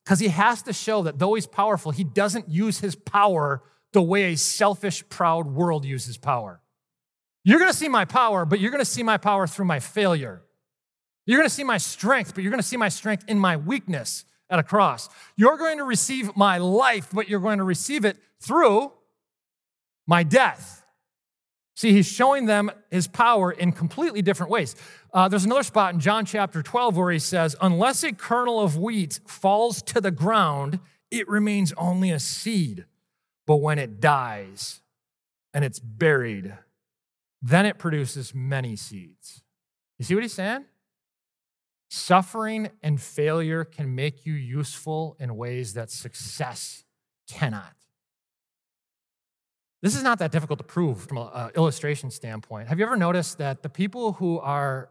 because 0.08 0.20
he 0.20 0.30
has 0.30 0.62
to 0.62 0.72
show 0.72 1.02
that 1.02 1.20
though 1.20 1.34
he's 1.34 1.46
powerful, 1.46 1.91
he 1.91 2.06
doesn't 2.06 2.48
use 2.48 2.80
his 2.80 2.96
power 2.96 3.62
the 3.91 4.02
way 4.02 4.32
a 4.32 4.38
selfish, 4.38 5.04
proud 5.10 5.48
world 5.48 5.84
uses 5.84 6.17
power. 6.17 6.62
You're 7.43 7.60
gonna 7.60 7.74
see 7.74 7.89
my 7.89 8.06
power, 8.06 8.46
but 8.46 8.62
you're 8.62 8.72
gonna 8.72 8.86
see 8.86 9.04
my 9.04 9.17
power 9.17 9.48
through 9.48 9.65
my 9.65 9.82
failure. 9.82 10.43
You're 11.26 11.39
gonna 11.39 11.50
see 11.50 11.65
my 11.65 11.78
strength, 11.78 12.34
but 12.34 12.41
you're 12.41 12.52
gonna 12.52 12.63
see 12.63 12.78
my 12.78 12.88
strength 12.88 13.26
in 13.28 13.38
my 13.38 13.58
weakness 13.58 14.24
at 14.50 14.60
a 14.60 14.63
cross. 14.63 15.10
You're 15.36 15.58
going 15.58 15.78
to 15.78 15.84
receive 15.84 16.38
my 16.38 16.58
life, 16.58 17.10
but 17.12 17.28
you're 17.28 17.41
going 17.41 17.58
to 17.58 17.65
receive 17.65 18.06
it 18.06 18.15
through 18.39 18.93
my 20.08 20.24
death. 20.24 20.77
See, 21.78 21.92
he's 21.92 22.08
showing 22.08 22.48
them 22.48 22.72
his 22.90 23.08
power 23.08 23.52
in 23.52 23.72
completely 23.72 24.24
different 24.24 24.52
ways. 24.52 24.76
Uh, 25.13 25.28
there's 25.28 25.46
another 25.46 25.62
spot 25.62 25.94
in 25.94 26.00
John 26.00 26.26
chapter 26.26 26.63
12 26.63 26.98
where 26.98 27.12
he 27.12 27.20
says, 27.20 27.56
Unless 27.62 28.04
a 28.04 28.13
kernel 28.13 28.60
of 28.60 28.80
wheat 28.80 29.20
falls 29.28 29.84
to 29.84 30.02
the 30.02 30.10
ground, 30.10 30.80
it 31.12 31.30
remains 31.30 31.74
only 31.78 32.10
a 32.10 32.18
seed. 32.18 32.86
But 33.46 33.58
when 33.58 33.78
it 33.78 34.00
dies 34.00 34.82
and 35.54 35.63
it's 35.63 35.78
buried, 35.78 36.58
then 37.44 37.68
it 37.68 37.78
produces 37.78 38.34
many 38.34 38.76
seeds. 38.76 39.44
You 40.00 40.06
see 40.06 40.16
what 40.16 40.24
he's 40.24 40.34
saying? 40.34 40.66
Suffering 41.92 42.72
and 42.82 43.00
failure 43.00 43.63
can 43.63 43.94
make 43.94 44.26
you 44.26 44.34
useful 44.34 45.16
in 45.20 45.38
ways 45.38 45.74
that 45.76 45.92
success 45.92 46.86
cannot. 47.30 47.77
This 49.82 49.96
is 49.96 50.04
not 50.04 50.20
that 50.20 50.32
difficult 50.32 50.60
to 50.60 50.66
prove 50.66 51.02
from 51.02 51.18
an 51.18 51.52
illustration 51.56 52.10
standpoint. 52.10 52.68
Have 52.68 52.80
you 52.80 52.86
ever 52.86 52.98
noticed 52.98 53.38
that 53.38 53.62
the 53.62 53.70
people 53.70 54.13
who 54.13 54.40
are 54.40 54.90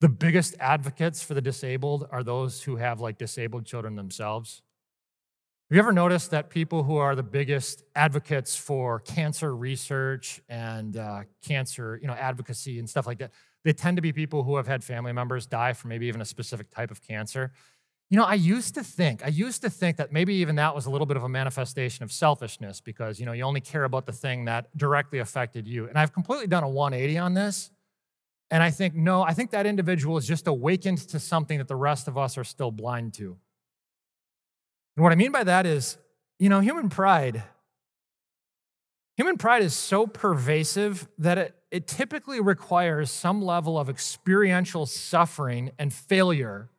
the 0.00 0.08
biggest 0.08 0.54
advocates 0.60 1.22
for 1.22 1.34
the 1.34 1.40
disabled 1.40 2.06
are 2.10 2.22
those 2.22 2.62
who 2.62 2.76
have 2.76 3.00
like 3.00 3.18
disabled 3.18 3.64
children 3.64 3.96
themselves? 3.96 4.62
Have 5.70 5.76
you 5.76 5.80
ever 5.80 5.92
noticed 5.92 6.30
that 6.30 6.48
people 6.50 6.82
who 6.82 6.96
are 6.96 7.14
the 7.14 7.22
biggest 7.22 7.82
advocates 7.94 8.56
for 8.56 9.00
cancer 9.00 9.54
research 9.54 10.40
and 10.48 10.96
uh, 10.96 11.24
cancer, 11.42 11.98
you 12.00 12.08
know, 12.08 12.14
advocacy 12.14 12.78
and 12.78 12.88
stuff 12.88 13.06
like 13.06 13.18
that, 13.18 13.32
they 13.64 13.72
tend 13.72 13.96
to 13.96 14.02
be 14.02 14.12
people 14.12 14.44
who 14.44 14.56
have 14.56 14.66
had 14.66 14.82
family 14.84 15.12
members 15.12 15.46
die 15.46 15.72
from 15.72 15.90
maybe 15.90 16.06
even 16.06 16.20
a 16.20 16.24
specific 16.24 16.70
type 16.70 16.90
of 16.90 17.02
cancer. 17.02 17.52
You 18.10 18.16
know, 18.16 18.24
I 18.24 18.34
used 18.34 18.74
to 18.76 18.82
think, 18.82 19.22
I 19.22 19.28
used 19.28 19.60
to 19.62 19.70
think 19.70 19.98
that 19.98 20.12
maybe 20.12 20.34
even 20.36 20.56
that 20.56 20.74
was 20.74 20.86
a 20.86 20.90
little 20.90 21.06
bit 21.06 21.18
of 21.18 21.24
a 21.24 21.28
manifestation 21.28 22.04
of 22.04 22.10
selfishness 22.10 22.80
because, 22.80 23.20
you 23.20 23.26
know, 23.26 23.32
you 23.32 23.42
only 23.42 23.60
care 23.60 23.84
about 23.84 24.06
the 24.06 24.12
thing 24.12 24.46
that 24.46 24.74
directly 24.76 25.18
affected 25.18 25.68
you. 25.68 25.86
And 25.88 25.98
I've 25.98 26.12
completely 26.12 26.46
done 26.46 26.62
a 26.64 26.68
180 26.68 27.18
on 27.18 27.34
this. 27.34 27.70
And 28.50 28.62
I 28.62 28.70
think, 28.70 28.94
no, 28.94 29.22
I 29.22 29.34
think 29.34 29.50
that 29.50 29.66
individual 29.66 30.16
is 30.16 30.26
just 30.26 30.46
awakened 30.46 30.98
to 31.08 31.20
something 31.20 31.58
that 31.58 31.68
the 31.68 31.76
rest 31.76 32.08
of 32.08 32.16
us 32.16 32.38
are 32.38 32.44
still 32.44 32.70
blind 32.70 33.12
to. 33.14 33.36
And 34.96 35.02
what 35.02 35.12
I 35.12 35.16
mean 35.16 35.32
by 35.32 35.44
that 35.44 35.66
is, 35.66 35.98
you 36.38 36.48
know, 36.48 36.60
human 36.60 36.88
pride. 36.88 37.42
Human 39.18 39.36
pride 39.36 39.62
is 39.62 39.74
so 39.74 40.06
pervasive 40.06 41.08
that 41.18 41.36
it, 41.36 41.56
it 41.70 41.86
typically 41.86 42.40
requires 42.40 43.10
some 43.10 43.42
level 43.42 43.78
of 43.78 43.90
experiential 43.90 44.86
suffering 44.86 45.72
and 45.78 45.92
failure 45.92 46.70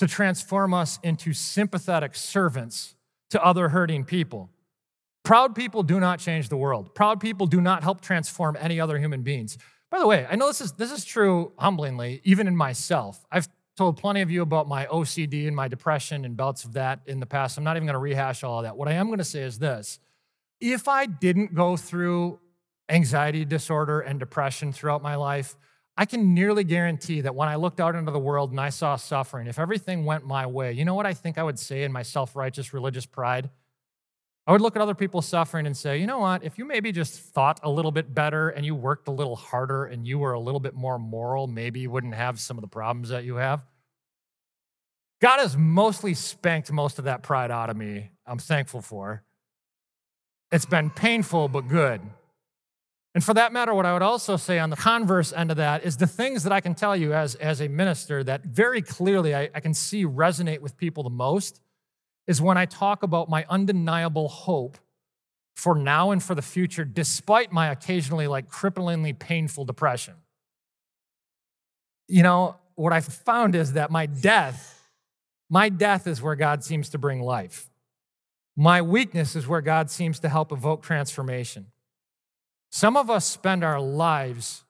to 0.00 0.06
transform 0.06 0.72
us 0.72 0.98
into 1.02 1.34
sympathetic 1.34 2.14
servants 2.14 2.96
to 3.28 3.44
other 3.44 3.68
hurting 3.68 4.02
people. 4.02 4.48
Proud 5.24 5.54
people 5.54 5.82
do 5.82 6.00
not 6.00 6.18
change 6.18 6.48
the 6.48 6.56
world. 6.56 6.94
Proud 6.94 7.20
people 7.20 7.46
do 7.46 7.60
not 7.60 7.82
help 7.82 8.00
transform 8.00 8.56
any 8.58 8.80
other 8.80 8.98
human 8.98 9.20
beings. 9.20 9.58
By 9.90 9.98
the 9.98 10.06
way, 10.06 10.26
I 10.28 10.36
know 10.36 10.46
this 10.46 10.62
is 10.62 10.72
this 10.72 10.90
is 10.90 11.04
true 11.04 11.52
humblingly, 11.58 12.22
even 12.24 12.48
in 12.48 12.56
myself. 12.56 13.26
I've 13.30 13.46
told 13.76 13.98
plenty 13.98 14.22
of 14.22 14.30
you 14.30 14.40
about 14.40 14.66
my 14.66 14.86
OCD 14.86 15.46
and 15.46 15.54
my 15.54 15.68
depression 15.68 16.24
and 16.24 16.34
bouts 16.34 16.64
of 16.64 16.72
that 16.72 17.00
in 17.04 17.20
the 17.20 17.26
past. 17.26 17.58
I'm 17.58 17.64
not 17.64 17.76
even 17.76 17.86
going 17.86 17.94
to 17.94 17.98
rehash 17.98 18.42
all 18.42 18.60
of 18.60 18.64
that. 18.64 18.78
What 18.78 18.88
I 18.88 18.92
am 18.92 19.08
going 19.08 19.18
to 19.18 19.24
say 19.24 19.42
is 19.42 19.58
this 19.58 19.98
if 20.62 20.88
I 20.88 21.04
didn't 21.04 21.54
go 21.54 21.76
through 21.76 22.40
anxiety 22.88 23.44
disorder 23.44 24.00
and 24.00 24.18
depression 24.18 24.72
throughout 24.72 25.02
my 25.02 25.16
life, 25.16 25.56
I 25.96 26.06
can 26.06 26.34
nearly 26.34 26.64
guarantee 26.64 27.20
that 27.22 27.34
when 27.34 27.48
I 27.48 27.56
looked 27.56 27.80
out 27.80 27.94
into 27.94 28.10
the 28.10 28.18
world 28.18 28.50
and 28.50 28.60
I 28.60 28.70
saw 28.70 28.96
suffering, 28.96 29.46
if 29.46 29.58
everything 29.58 30.04
went 30.04 30.24
my 30.24 30.46
way, 30.46 30.72
you 30.72 30.84
know 30.84 30.94
what 30.94 31.06
I 31.06 31.12
think 31.14 31.36
I 31.36 31.42
would 31.42 31.58
say 31.58 31.82
in 31.82 31.92
my 31.92 32.02
self 32.02 32.34
righteous 32.36 32.72
religious 32.72 33.06
pride? 33.06 33.50
I 34.46 34.52
would 34.52 34.62
look 34.62 34.74
at 34.74 34.82
other 34.82 34.94
people 34.94 35.22
suffering 35.22 35.66
and 35.66 35.76
say, 35.76 35.98
you 35.98 36.06
know 36.06 36.18
what, 36.18 36.42
if 36.42 36.58
you 36.58 36.64
maybe 36.64 36.90
just 36.90 37.20
thought 37.20 37.60
a 37.62 37.70
little 37.70 37.92
bit 37.92 38.14
better 38.14 38.48
and 38.48 38.64
you 38.64 38.74
worked 38.74 39.06
a 39.06 39.12
little 39.12 39.36
harder 39.36 39.84
and 39.84 40.06
you 40.06 40.18
were 40.18 40.32
a 40.32 40.40
little 40.40 40.60
bit 40.60 40.74
more 40.74 40.98
moral, 40.98 41.46
maybe 41.46 41.80
you 41.80 41.90
wouldn't 41.90 42.14
have 42.14 42.40
some 42.40 42.56
of 42.56 42.62
the 42.62 42.68
problems 42.68 43.10
that 43.10 43.24
you 43.24 43.36
have. 43.36 43.64
God 45.20 45.38
has 45.38 45.56
mostly 45.56 46.14
spanked 46.14 46.72
most 46.72 46.98
of 46.98 47.04
that 47.04 47.22
pride 47.22 47.50
out 47.50 47.68
of 47.68 47.76
me. 47.76 48.10
I'm 48.26 48.38
thankful 48.38 48.80
for. 48.80 49.22
It's 50.50 50.66
been 50.66 50.90
painful, 50.90 51.48
but 51.48 51.68
good. 51.68 52.00
And 53.14 53.24
for 53.24 53.34
that 53.34 53.52
matter, 53.52 53.74
what 53.74 53.86
I 53.86 53.92
would 53.92 54.02
also 54.02 54.36
say 54.36 54.58
on 54.60 54.70
the 54.70 54.76
converse 54.76 55.32
end 55.32 55.50
of 55.50 55.56
that 55.56 55.84
is 55.84 55.96
the 55.96 56.06
things 56.06 56.44
that 56.44 56.52
I 56.52 56.60
can 56.60 56.74
tell 56.74 56.96
you 56.96 57.12
as, 57.12 57.34
as 57.36 57.60
a 57.60 57.66
minister 57.66 58.22
that 58.22 58.44
very 58.44 58.82
clearly 58.82 59.34
I, 59.34 59.50
I 59.52 59.60
can 59.60 59.74
see 59.74 60.04
resonate 60.04 60.60
with 60.60 60.76
people 60.76 61.02
the 61.02 61.10
most 61.10 61.60
is 62.28 62.40
when 62.40 62.56
I 62.56 62.66
talk 62.66 63.02
about 63.02 63.28
my 63.28 63.44
undeniable 63.48 64.28
hope 64.28 64.78
for 65.56 65.74
now 65.74 66.12
and 66.12 66.22
for 66.22 66.36
the 66.36 66.42
future, 66.42 66.84
despite 66.84 67.52
my 67.52 67.70
occasionally 67.70 68.28
like 68.28 68.48
cripplingly 68.48 69.18
painful 69.18 69.64
depression. 69.64 70.14
You 72.06 72.22
know, 72.22 72.56
what 72.76 72.92
I've 72.92 73.04
found 73.04 73.56
is 73.56 73.72
that 73.72 73.90
my 73.90 74.06
death, 74.06 74.80
my 75.48 75.68
death 75.68 76.06
is 76.06 76.22
where 76.22 76.36
God 76.36 76.62
seems 76.62 76.88
to 76.90 76.98
bring 76.98 77.20
life. 77.20 77.68
My 78.56 78.80
weakness 78.80 79.34
is 79.34 79.48
where 79.48 79.60
God 79.60 79.90
seems 79.90 80.20
to 80.20 80.28
help 80.28 80.52
evoke 80.52 80.82
transformation. 80.82 81.66
Some 82.70 82.96
of 82.96 83.10
us 83.10 83.26
spend 83.26 83.64
our 83.64 83.80
lives 83.80 84.64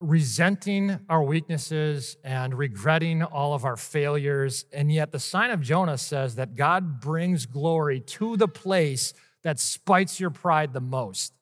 resenting 0.00 0.98
our 1.08 1.22
weaknesses 1.22 2.16
and 2.24 2.54
regretting 2.54 3.22
all 3.22 3.54
of 3.54 3.64
our 3.64 3.76
failures. 3.76 4.64
And 4.72 4.90
yet, 4.90 5.12
the 5.12 5.20
sign 5.20 5.50
of 5.50 5.60
Jonah 5.60 5.98
says 5.98 6.36
that 6.36 6.54
God 6.54 7.00
brings 7.00 7.46
glory 7.46 8.00
to 8.00 8.36
the 8.36 8.48
place 8.48 9.12
that 9.42 9.60
spites 9.60 10.18
your 10.18 10.30
pride 10.30 10.72
the 10.72 10.80
most. 10.80 11.34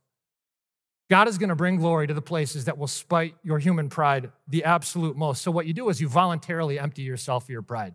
God 1.08 1.26
is 1.26 1.38
going 1.38 1.48
to 1.48 1.56
bring 1.56 1.76
glory 1.76 2.06
to 2.06 2.14
the 2.14 2.20
places 2.20 2.66
that 2.66 2.76
will 2.76 2.86
spite 2.86 3.34
your 3.42 3.58
human 3.58 3.88
pride 3.88 4.30
the 4.46 4.64
absolute 4.64 5.16
most. 5.16 5.40
So, 5.40 5.50
what 5.50 5.66
you 5.66 5.72
do 5.72 5.88
is 5.88 6.00
you 6.00 6.08
voluntarily 6.08 6.78
empty 6.78 7.02
yourself 7.02 7.44
of 7.44 7.50
your 7.50 7.62
pride. 7.62 7.94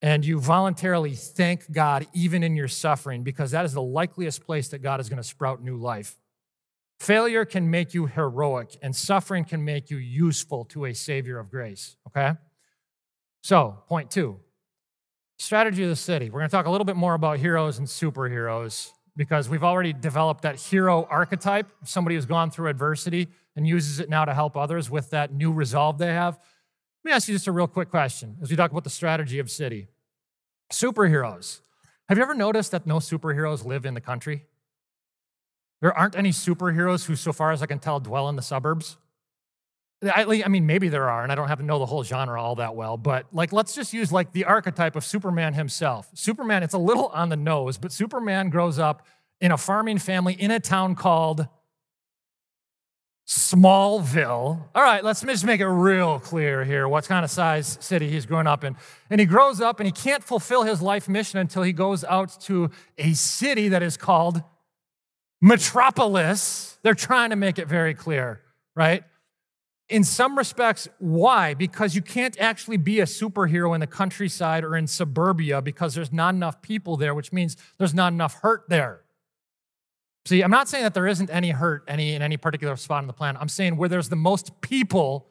And 0.00 0.24
you 0.24 0.40
voluntarily 0.40 1.14
thank 1.14 1.70
God 1.70 2.06
even 2.12 2.42
in 2.42 2.54
your 2.56 2.68
suffering 2.68 3.24
because 3.24 3.50
that 3.50 3.64
is 3.64 3.72
the 3.72 3.82
likeliest 3.82 4.44
place 4.44 4.68
that 4.68 4.78
God 4.78 5.00
is 5.00 5.08
going 5.08 5.18
to 5.18 5.28
sprout 5.28 5.62
new 5.62 5.76
life. 5.76 6.16
Failure 6.98 7.44
can 7.44 7.70
make 7.70 7.94
you 7.94 8.06
heroic, 8.06 8.76
and 8.82 8.94
suffering 8.94 9.44
can 9.44 9.64
make 9.64 9.88
you 9.90 9.98
useful 9.98 10.64
to 10.66 10.86
a 10.86 10.94
Savior 10.94 11.38
of 11.38 11.50
grace, 11.50 11.96
okay? 12.08 12.34
So, 13.42 13.82
point 13.88 14.10
two 14.10 14.40
strategy 15.38 15.84
of 15.84 15.88
the 15.88 15.96
city. 15.96 16.30
We're 16.30 16.40
going 16.40 16.50
to 16.50 16.56
talk 16.56 16.66
a 16.66 16.70
little 16.70 16.84
bit 16.84 16.96
more 16.96 17.14
about 17.14 17.38
heroes 17.38 17.78
and 17.78 17.86
superheroes 17.86 18.90
because 19.16 19.48
we've 19.48 19.64
already 19.64 19.92
developed 19.92 20.42
that 20.42 20.56
hero 20.56 21.06
archetype, 21.10 21.66
somebody 21.84 22.16
who's 22.16 22.26
gone 22.26 22.50
through 22.50 22.68
adversity 22.68 23.28
and 23.56 23.66
uses 23.66 24.00
it 24.00 24.08
now 24.08 24.24
to 24.24 24.34
help 24.34 24.56
others 24.56 24.90
with 24.90 25.10
that 25.10 25.32
new 25.32 25.52
resolve 25.52 25.98
they 25.98 26.12
have. 26.12 26.34
Let 27.04 27.10
me 27.10 27.12
ask 27.12 27.28
you 27.28 27.34
just 27.34 27.46
a 27.46 27.52
real 27.52 27.66
quick 27.66 27.90
question 27.90 28.36
as 28.42 28.50
we 28.50 28.56
talk 28.56 28.70
about 28.70 28.84
the 28.84 28.90
strategy 28.90 29.38
of 29.38 29.50
city. 29.50 29.88
Superheroes. 30.72 31.60
Have 32.08 32.18
you 32.18 32.22
ever 32.22 32.34
noticed 32.34 32.70
that 32.72 32.86
no 32.86 32.96
superheroes 32.96 33.64
live 33.64 33.86
in 33.86 33.94
the 33.94 34.00
country? 34.00 34.44
There 35.80 35.96
aren't 35.96 36.16
any 36.16 36.30
superheroes 36.30 37.06
who, 37.06 37.14
so 37.16 37.32
far 37.32 37.52
as 37.52 37.62
I 37.62 37.66
can 37.66 37.78
tell, 37.78 38.00
dwell 38.00 38.28
in 38.28 38.36
the 38.36 38.42
suburbs. 38.42 38.96
I, 40.02 40.42
I, 40.44 40.48
mean, 40.48 40.66
maybe 40.66 40.88
there 40.88 41.10
are, 41.10 41.24
and 41.24 41.32
I 41.32 41.34
don't 41.34 41.48
have 41.48 41.58
to 41.58 41.64
know 41.64 41.80
the 41.80 41.86
whole 41.86 42.04
genre 42.04 42.40
all 42.40 42.54
that 42.56 42.76
well, 42.76 42.96
but 42.96 43.26
like, 43.32 43.52
let's 43.52 43.74
just 43.74 43.92
use 43.92 44.12
like 44.12 44.32
the 44.32 44.44
archetype 44.44 44.94
of 44.94 45.04
Superman 45.04 45.54
himself. 45.54 46.08
Superman, 46.14 46.62
it's 46.62 46.74
a 46.74 46.78
little 46.78 47.08
on 47.08 47.30
the 47.30 47.36
nose, 47.36 47.78
but 47.78 47.90
Superman 47.90 48.48
grows 48.48 48.78
up 48.78 49.04
in 49.40 49.50
a 49.50 49.58
farming 49.58 49.98
family 49.98 50.34
in 50.34 50.52
a 50.52 50.60
town 50.60 50.94
called 50.94 51.48
Smallville. 53.26 54.68
All 54.74 54.82
right, 54.82 55.02
let's 55.02 55.20
just 55.20 55.44
make 55.44 55.60
it 55.60 55.66
real 55.66 56.20
clear 56.20 56.64
here 56.64 56.88
what 56.88 57.06
kind 57.06 57.24
of 57.24 57.30
size 57.30 57.76
city 57.80 58.08
he's 58.08 58.24
growing 58.24 58.46
up 58.46 58.62
in. 58.62 58.76
And 59.10 59.20
he 59.20 59.26
grows 59.26 59.60
up 59.60 59.80
and 59.80 59.86
he 59.86 59.92
can't 59.92 60.22
fulfill 60.22 60.62
his 60.62 60.80
life 60.80 61.08
mission 61.08 61.38
until 61.38 61.62
he 61.62 61.72
goes 61.72 62.04
out 62.04 62.40
to 62.42 62.70
a 62.96 63.12
city 63.14 63.68
that 63.68 63.82
is 63.82 63.96
called 63.96 64.42
metropolis. 65.40 66.78
They're 66.82 66.94
trying 66.94 67.30
to 67.30 67.36
make 67.36 67.58
it 67.58 67.68
very 67.68 67.94
clear, 67.94 68.40
right? 68.74 69.04
In 69.88 70.04
some 70.04 70.36
respects, 70.36 70.86
why? 70.98 71.54
Because 71.54 71.94
you 71.94 72.02
can't 72.02 72.38
actually 72.38 72.76
be 72.76 73.00
a 73.00 73.06
superhero 73.06 73.74
in 73.74 73.80
the 73.80 73.86
countryside 73.86 74.62
or 74.62 74.76
in 74.76 74.86
suburbia 74.86 75.62
because 75.62 75.94
there's 75.94 76.12
not 76.12 76.34
enough 76.34 76.60
people 76.60 76.96
there, 76.96 77.14
which 77.14 77.32
means 77.32 77.56
there's 77.78 77.94
not 77.94 78.12
enough 78.12 78.34
hurt 78.42 78.64
there. 78.68 79.02
See, 80.26 80.42
I'm 80.42 80.50
not 80.50 80.68
saying 80.68 80.84
that 80.84 80.92
there 80.92 81.06
isn't 81.06 81.30
any 81.30 81.52
hurt 81.52 81.84
any 81.88 82.14
in 82.14 82.20
any 82.20 82.36
particular 82.36 82.76
spot 82.76 82.98
on 82.98 83.06
the 83.06 83.14
planet. 83.14 83.40
I'm 83.40 83.48
saying 83.48 83.78
where 83.78 83.88
there's 83.88 84.10
the 84.10 84.16
most 84.16 84.60
people, 84.60 85.28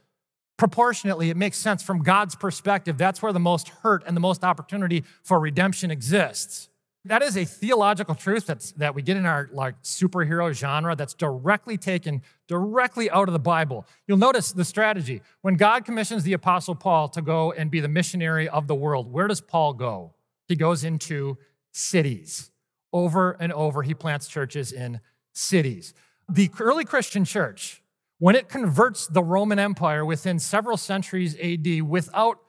proportionately, 0.57 1.29
it 1.29 1.37
makes 1.37 1.59
sense 1.59 1.83
from 1.83 2.01
God's 2.01 2.33
perspective. 2.33 2.97
That's 2.97 3.21
where 3.21 3.31
the 3.31 3.39
most 3.39 3.69
hurt 3.69 4.03
and 4.07 4.17
the 4.17 4.21
most 4.21 4.43
opportunity 4.43 5.03
for 5.21 5.39
redemption 5.39 5.91
exists. 5.91 6.69
That 7.07 7.21
is 7.21 7.37
a 7.37 7.45
theological 7.45 8.15
truth 8.15 8.45
that's, 8.45 8.71
that 8.73 8.93
we 8.93 9.01
get 9.01 9.17
in 9.17 9.25
our 9.25 9.49
like 9.51 9.81
superhero 9.83 10.53
genre 10.53 10.95
that's 10.95 11.13
directly 11.13 11.77
taken 11.77 12.21
directly 12.47 13.09
out 13.09 13.27
of 13.27 13.33
the 13.33 13.39
Bible. 13.39 13.85
You'll 14.07 14.17
notice 14.17 14.51
the 14.51 14.65
strategy. 14.65 15.21
When 15.41 15.55
God 15.55 15.85
commissions 15.85 16.23
the 16.23 16.33
Apostle 16.33 16.75
Paul 16.75 17.09
to 17.09 17.21
go 17.21 17.51
and 17.51 17.71
be 17.71 17.79
the 17.79 17.87
missionary 17.87 18.47
of 18.49 18.67
the 18.67 18.75
world, 18.75 19.11
where 19.11 19.27
does 19.27 19.41
Paul 19.41 19.73
go? 19.73 20.13
He 20.47 20.55
goes 20.55 20.83
into 20.83 21.37
cities. 21.71 22.51
Over 22.93 23.31
and 23.39 23.51
over, 23.51 23.83
he 23.83 23.93
plants 23.93 24.27
churches 24.27 24.71
in 24.71 25.01
cities. 25.33 25.93
The 26.29 26.49
early 26.59 26.85
Christian 26.85 27.25
church, 27.25 27.81
when 28.19 28.35
it 28.35 28.49
converts 28.49 29.07
the 29.07 29.23
Roman 29.23 29.59
Empire 29.59 30.05
within 30.05 30.39
several 30.39 30.77
centuries 30.77 31.37
AD 31.39 31.81
without 31.83 32.39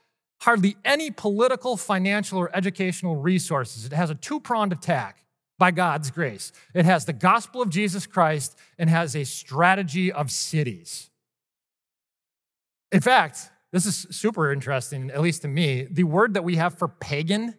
hardly 0.40 0.76
any 0.84 1.10
political, 1.10 1.76
financial, 1.76 2.38
or 2.38 2.54
educational 2.54 3.16
resources, 3.16 3.84
it 3.84 3.92
has 3.92 4.10
a 4.10 4.14
two 4.14 4.40
pronged 4.40 4.72
attack 4.72 5.24
by 5.58 5.70
God's 5.70 6.10
grace. 6.10 6.52
It 6.74 6.84
has 6.84 7.04
the 7.04 7.12
gospel 7.12 7.60
of 7.60 7.68
Jesus 7.70 8.06
Christ 8.06 8.56
and 8.78 8.88
has 8.88 9.16
a 9.16 9.24
strategy 9.24 10.12
of 10.12 10.30
cities. 10.30 11.10
In 12.92 13.00
fact, 13.00 13.50
this 13.72 13.84
is 13.84 14.06
super 14.10 14.52
interesting, 14.52 15.10
at 15.10 15.20
least 15.20 15.42
to 15.42 15.48
me. 15.48 15.86
The 15.90 16.04
word 16.04 16.34
that 16.34 16.44
we 16.44 16.56
have 16.56 16.78
for 16.78 16.88
pagan 16.88 17.54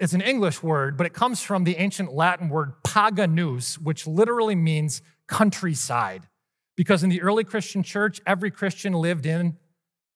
it's 0.00 0.12
an 0.12 0.20
English 0.20 0.62
word, 0.62 0.96
but 0.96 1.06
it 1.06 1.12
comes 1.12 1.40
from 1.40 1.64
the 1.64 1.76
ancient 1.76 2.12
Latin 2.12 2.48
word 2.48 2.72
paganus, 2.82 3.78
which 3.78 4.06
literally 4.06 4.56
means 4.56 5.02
countryside. 5.28 6.28
Because 6.76 7.04
in 7.04 7.10
the 7.10 7.22
early 7.22 7.44
Christian 7.44 7.82
church, 7.82 8.20
every 8.26 8.50
Christian 8.50 8.92
lived 8.92 9.24
in 9.24 9.56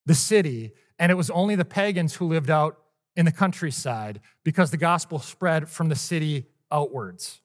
the 0.04 0.14
city, 0.14 0.72
and 0.98 1.12
it 1.12 1.16
was 1.16 1.30
only 1.30 1.54
the 1.54 1.64
pagans 1.64 2.14
who 2.14 2.26
lived 2.26 2.50
out 2.50 2.78
in 3.16 3.24
the 3.24 3.32
countryside 3.32 4.20
because 4.44 4.70
the 4.70 4.76
gospel 4.76 5.18
spread 5.18 5.68
from 5.68 5.88
the 5.88 5.96
city 5.96 6.46
outwards. 6.70 7.40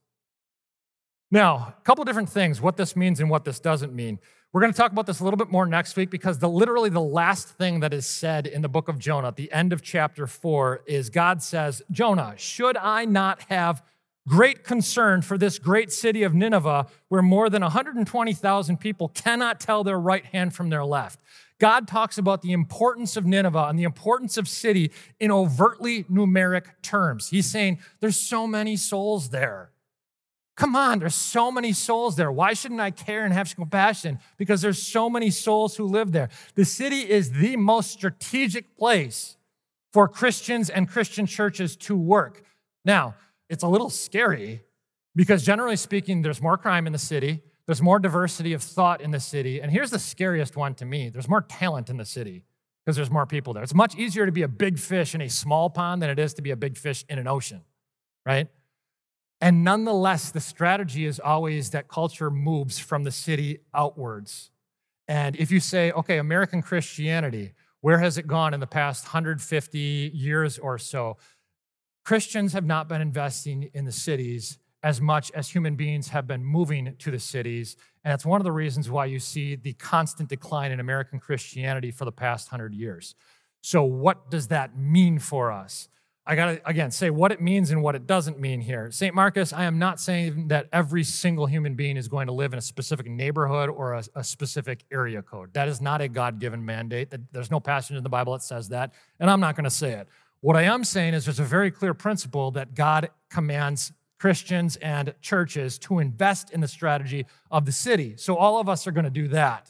Now, 1.32 1.74
a 1.80 1.82
couple 1.84 2.04
different 2.06 2.30
things 2.30 2.62
what 2.62 2.78
this 2.78 2.96
means 2.96 3.20
and 3.20 3.30
what 3.30 3.44
this 3.44 3.60
doesn't 3.60 3.94
mean. 3.94 4.20
We're 4.52 4.62
going 4.62 4.72
to 4.72 4.78
talk 4.78 4.92
about 4.92 5.08
this 5.08 5.20
a 5.20 5.24
little 5.24 5.38
bit 5.38 5.50
more 5.50 5.66
next 5.66 5.96
week 5.96 6.12
because 6.12 6.38
the 6.38 6.48
literally 6.48 6.92
the 6.92 7.02
last 7.02 7.50
thing 7.50 7.80
that 7.80 7.92
is 7.92 8.06
said 8.06 8.46
in 8.46 8.62
the 8.62 8.70
book 8.70 8.88
of 8.88 9.00
Jonah, 9.00 9.30
at 9.30 9.36
the 9.36 9.52
end 9.52 9.74
of 9.74 9.82
chapter 9.82 10.28
4, 10.28 10.84
is 10.86 11.10
God 11.10 11.42
says, 11.42 11.82
"Jonah, 11.90 12.36
should 12.38 12.78
I 12.78 13.06
not 13.06 13.42
have 13.50 13.82
great 14.28 14.64
concern 14.64 15.24
for 15.24 15.40
this 15.40 15.58
great 15.58 15.92
city 15.92 16.22
of 16.22 16.36
Nineveh 16.36 16.86
where 17.08 17.24
more 17.24 17.50
than 17.50 17.64
120,000 17.64 18.78
people 18.78 19.10
cannot 19.10 19.60
tell 19.60 19.84
their 19.84 20.00
right 20.00 20.26
hand 20.26 20.54
from 20.54 20.70
their 20.70 20.86
left?" 20.86 21.20
God 21.64 21.88
talks 21.88 22.18
about 22.18 22.42
the 22.42 22.52
importance 22.52 23.16
of 23.16 23.26
Nineveh 23.26 23.68
and 23.70 23.80
the 23.80 23.86
importance 23.86 24.36
of 24.36 24.50
city 24.50 24.92
in 25.18 25.32
overtly 25.32 26.04
numeric 26.04 26.66
terms. 26.82 27.30
He's 27.30 27.50
saying 27.50 27.80
there's 28.02 28.18
so 28.18 28.46
many 28.46 28.76
souls 28.76 29.30
there. 29.30 29.72
Come 30.58 30.76
on, 30.76 31.00
there's 31.00 31.16
so 31.16 31.54
many 31.54 31.72
souls 31.72 32.18
there. 32.18 32.30
Why 32.30 32.52
shouldn't 32.52 32.82
I 32.82 32.92
care 32.92 33.24
and 33.24 33.34
have 33.34 33.56
compassion? 33.56 34.20
Because 34.36 34.62
there's 34.62 34.84
so 34.84 35.10
many 35.10 35.30
souls 35.30 35.78
who 35.78 35.86
live 35.86 36.12
there. 36.12 36.28
The 36.56 36.66
city 36.66 37.10
is 37.10 37.32
the 37.32 37.56
most 37.56 37.92
strategic 37.92 38.78
place 38.78 39.38
for 39.94 40.10
Christians 40.10 40.70
and 40.70 40.90
Christian 40.90 41.26
churches 41.26 41.78
to 41.78 41.96
work. 41.96 42.44
Now, 42.84 43.16
it's 43.50 43.64
a 43.64 43.70
little 43.70 43.90
scary 43.90 44.64
because 45.16 45.46
generally 45.46 45.78
speaking, 45.78 46.24
there's 46.24 46.42
more 46.42 46.58
crime 46.58 46.88
in 46.88 46.92
the 46.92 47.00
city, 47.00 47.42
there's 47.66 47.82
more 47.82 48.00
diversity 48.00 48.54
of 48.54 48.62
thought 48.62 49.02
in 49.02 49.12
the 49.12 49.20
city, 49.20 49.62
and 49.62 49.72
here's 49.72 49.90
the 49.90 50.00
scariest 50.00 50.56
one 50.56 50.76
to 50.76 50.86
me 50.86 51.10
there's 51.10 51.30
more 51.30 51.42
talent 51.42 51.90
in 51.90 51.98
the 51.98 52.06
city 52.06 52.44
because 52.86 52.96
there's 52.96 53.12
more 53.12 53.26
people 53.26 53.54
there. 53.54 53.64
It's 53.64 53.74
much 53.74 53.96
easier 53.96 54.26
to 54.26 54.32
be 54.32 54.42
a 54.42 54.48
big 54.48 54.78
fish 54.78 55.16
in 55.16 55.22
a 55.22 55.30
small 55.30 55.70
pond 55.70 56.02
than 56.02 56.10
it 56.10 56.20
is 56.20 56.34
to 56.36 56.42
be 56.42 56.52
a 56.52 56.56
big 56.58 56.78
fish 56.78 57.06
in 57.08 57.18
an 57.18 57.28
ocean, 57.28 57.62
right? 58.26 58.48
And 59.40 59.64
nonetheless, 59.64 60.32
the 60.32 60.40
strategy 60.40 61.06
is 61.06 61.20
always 61.20 61.70
that 61.72 61.88
culture 61.88 62.30
moves 62.30 62.80
from 62.80 63.04
the 63.04 63.12
city 63.12 63.60
outwards. 63.74 64.52
And 65.08 65.36
if 65.36 65.52
you 65.52 65.60
say, 65.60 65.92
okay, 65.92 66.18
American 66.18 66.62
Christianity, 66.62 67.54
where 67.82 68.00
has 68.00 68.18
it 68.18 68.28
gone 68.28 68.54
in 68.54 68.62
the 68.62 68.68
past 68.68 69.06
150 69.06 70.12
years 70.14 70.58
or 70.58 70.78
so? 70.78 71.18
Christians 72.06 72.54
have 72.54 72.66
not 72.66 72.88
been 72.88 73.02
investing 73.02 73.70
in 73.74 73.86
the 73.86 73.92
cities 73.92 74.60
as 74.84 75.00
much 75.00 75.32
as 75.32 75.50
human 75.50 75.76
beings 75.76 76.10
have 76.10 76.28
been 76.28 76.44
moving 76.44 76.94
to 77.00 77.10
the 77.10 77.20
cities. 77.20 77.78
And 78.04 78.14
it's 78.14 78.26
one 78.26 78.42
of 78.42 78.44
the 78.44 78.52
reasons 78.52 78.90
why 78.90 79.06
you 79.06 79.18
see 79.18 79.56
the 79.56 79.74
constant 79.74 80.28
decline 80.30 80.72
in 80.72 80.82
American 80.82 81.20
Christianity 81.20 81.90
for 81.90 82.04
the 82.04 82.12
past 82.12 82.52
100 82.52 82.76
years. 82.76 83.16
So, 83.62 83.84
what 83.84 84.30
does 84.30 84.50
that 84.50 84.78
mean 84.78 85.20
for 85.20 85.52
us? 85.52 85.88
I 86.26 86.36
got 86.36 86.46
to, 86.46 86.70
again, 86.70 86.92
say 86.92 87.10
what 87.10 87.34
it 87.34 87.42
means 87.42 87.72
and 87.72 87.82
what 87.82 87.96
it 87.96 88.08
doesn't 88.08 88.40
mean 88.40 88.62
here. 88.62 88.90
St. 88.92 89.14
Marcus, 89.14 89.52
I 89.52 89.64
am 89.66 89.78
not 89.78 90.00
saying 90.00 90.48
that 90.50 90.70
every 90.72 91.04
single 91.04 91.46
human 91.48 91.76
being 91.76 91.98
is 91.98 92.08
going 92.08 92.28
to 92.28 92.34
live 92.34 92.54
in 92.54 92.60
a 92.60 92.62
specific 92.62 93.08
neighborhood 93.08 93.70
or 93.70 93.94
a, 93.94 94.04
a 94.16 94.24
specific 94.24 94.86
area 94.92 95.22
code. 95.22 95.54
That 95.54 95.68
is 95.68 95.82
not 95.82 96.00
a 96.00 96.08
God 96.08 96.40
given 96.40 96.64
mandate. 96.64 97.14
There's 97.34 97.52
no 97.52 97.60
passage 97.60 97.98
in 97.98 98.04
the 98.04 98.10
Bible 98.10 98.34
that 98.34 98.42
says 98.42 98.70
that, 98.70 98.94
and 99.20 99.30
I'm 99.30 99.42
not 99.42 99.56
to 99.58 99.70
say 99.70 99.94
it. 99.94 100.08
What 100.40 100.56
I 100.56 100.64
am 100.64 100.84
saying 100.84 101.14
is 101.14 101.26
there's 101.26 101.40
a 101.40 101.44
very 101.44 101.72
clear 101.72 101.94
principle 101.94 102.52
that 102.52 102.74
God 102.74 103.10
commands 103.30 103.92
Christians 104.24 104.78
and 104.78 105.14
churches 105.20 105.78
to 105.80 106.00
invest 106.00 106.52
in 106.52 106.62
the 106.62 106.68
strategy 106.70 107.26
of 107.52 107.66
the 107.66 107.74
city. 107.74 108.14
So 108.16 108.38
all 108.38 108.58
of 108.58 108.70
us 108.70 108.88
are 108.88 108.92
going 108.92 109.04
to 109.04 109.10
do 109.10 109.28
that. 109.28 109.70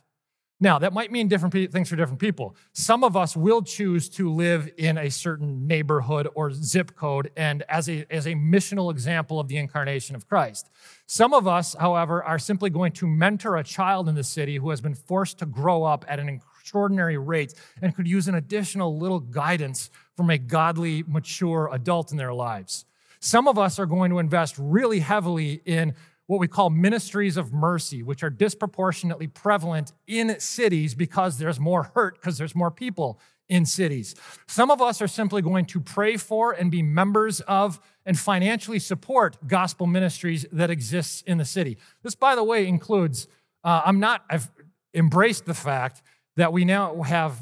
Now, 0.60 0.78
that 0.78 0.94
might 0.94 1.12
mean 1.12 1.28
different 1.28 1.72
things 1.72 1.90
for 1.90 1.96
different 1.96 2.20
people. 2.20 2.56
Some 2.72 3.04
of 3.04 3.18
us 3.18 3.36
will 3.36 3.64
choose 3.64 4.10
to 4.10 4.32
live 4.32 4.70
in 4.78 5.00
a 5.00 5.10
certain 5.10 5.66
neighborhood 5.66 6.28
or 6.36 6.52
zip 6.52 6.96
code 6.96 7.32
and 7.36 7.64
as 7.68 7.90
a, 7.90 8.06
as 8.12 8.28
a 8.28 8.36
missional 8.36 8.92
example 8.92 9.40
of 9.40 9.48
the 9.48 9.58
incarnation 9.58 10.16
of 10.16 10.28
Christ. 10.30 10.70
Some 11.08 11.34
of 11.34 11.48
us, 11.48 11.74
however, 11.80 12.24
are 12.24 12.38
simply 12.38 12.70
going 12.70 12.92
to 12.92 13.08
mentor 13.08 13.58
a 13.58 13.64
child 13.64 14.08
in 14.08 14.14
the 14.14 14.24
city 14.24 14.58
who 14.58 14.70
has 14.70 14.82
been 14.82 14.94
forced 14.94 15.40
to 15.40 15.48
grow 15.48 15.84
up 15.84 16.06
at 16.08 16.20
an 16.20 16.30
extraordinary 16.30 17.18
rate 17.18 17.56
and 17.82 17.96
could 17.96 18.08
use 18.08 18.28
an 18.28 18.36
additional 18.36 19.00
little 19.00 19.20
guidance 19.20 19.90
from 20.16 20.30
a 20.30 20.38
godly, 20.38 21.04
mature 21.08 21.72
adult 21.74 22.12
in 22.12 22.20
their 22.20 22.36
lives. 22.36 22.86
Some 23.24 23.48
of 23.48 23.58
us 23.58 23.80
are 23.80 23.86
going 23.86 24.12
to 24.12 24.20
invest 24.20 24.56
really 24.60 25.00
heavily 25.00 25.62
in 25.64 25.96
what 26.28 26.42
we 26.42 26.48
call 26.50 26.70
ministries 26.70 27.38
of 27.38 27.54
mercy, 27.54 28.04
which 28.04 28.22
are 28.22 28.30
disproportionately 28.30 29.28
prevalent 29.28 29.94
in 30.08 30.38
cities 30.42 30.94
because 30.94 31.38
there's 31.38 31.58
more 31.58 31.84
hurt, 31.96 32.16
because 32.16 32.38
there's 32.38 32.54
more 32.54 32.70
people 32.70 33.18
in 33.48 33.66
cities. 33.66 34.14
Some 34.46 34.70
of 34.70 34.82
us 34.82 35.02
are 35.02 35.08
simply 35.08 35.42
going 35.42 35.64
to 35.68 35.80
pray 35.80 36.18
for 36.18 36.52
and 36.52 36.70
be 36.70 36.84
members 36.84 37.40
of 37.42 37.80
and 38.06 38.20
financially 38.20 38.80
support 38.80 39.38
gospel 39.48 39.88
ministries 39.88 40.46
that 40.52 40.70
exists 40.70 41.22
in 41.22 41.38
the 41.38 41.46
city. 41.46 41.78
This, 42.02 42.16
by 42.16 42.36
the 42.36 42.44
way, 42.44 42.68
includes, 42.68 43.30
uh, 43.64 43.84
I'm 43.86 44.02
not, 44.02 44.26
I've 44.30 44.52
embraced 44.94 45.46
the 45.46 45.54
fact 45.54 46.02
that 46.36 46.52
we 46.52 46.66
now 46.66 47.02
have 47.04 47.40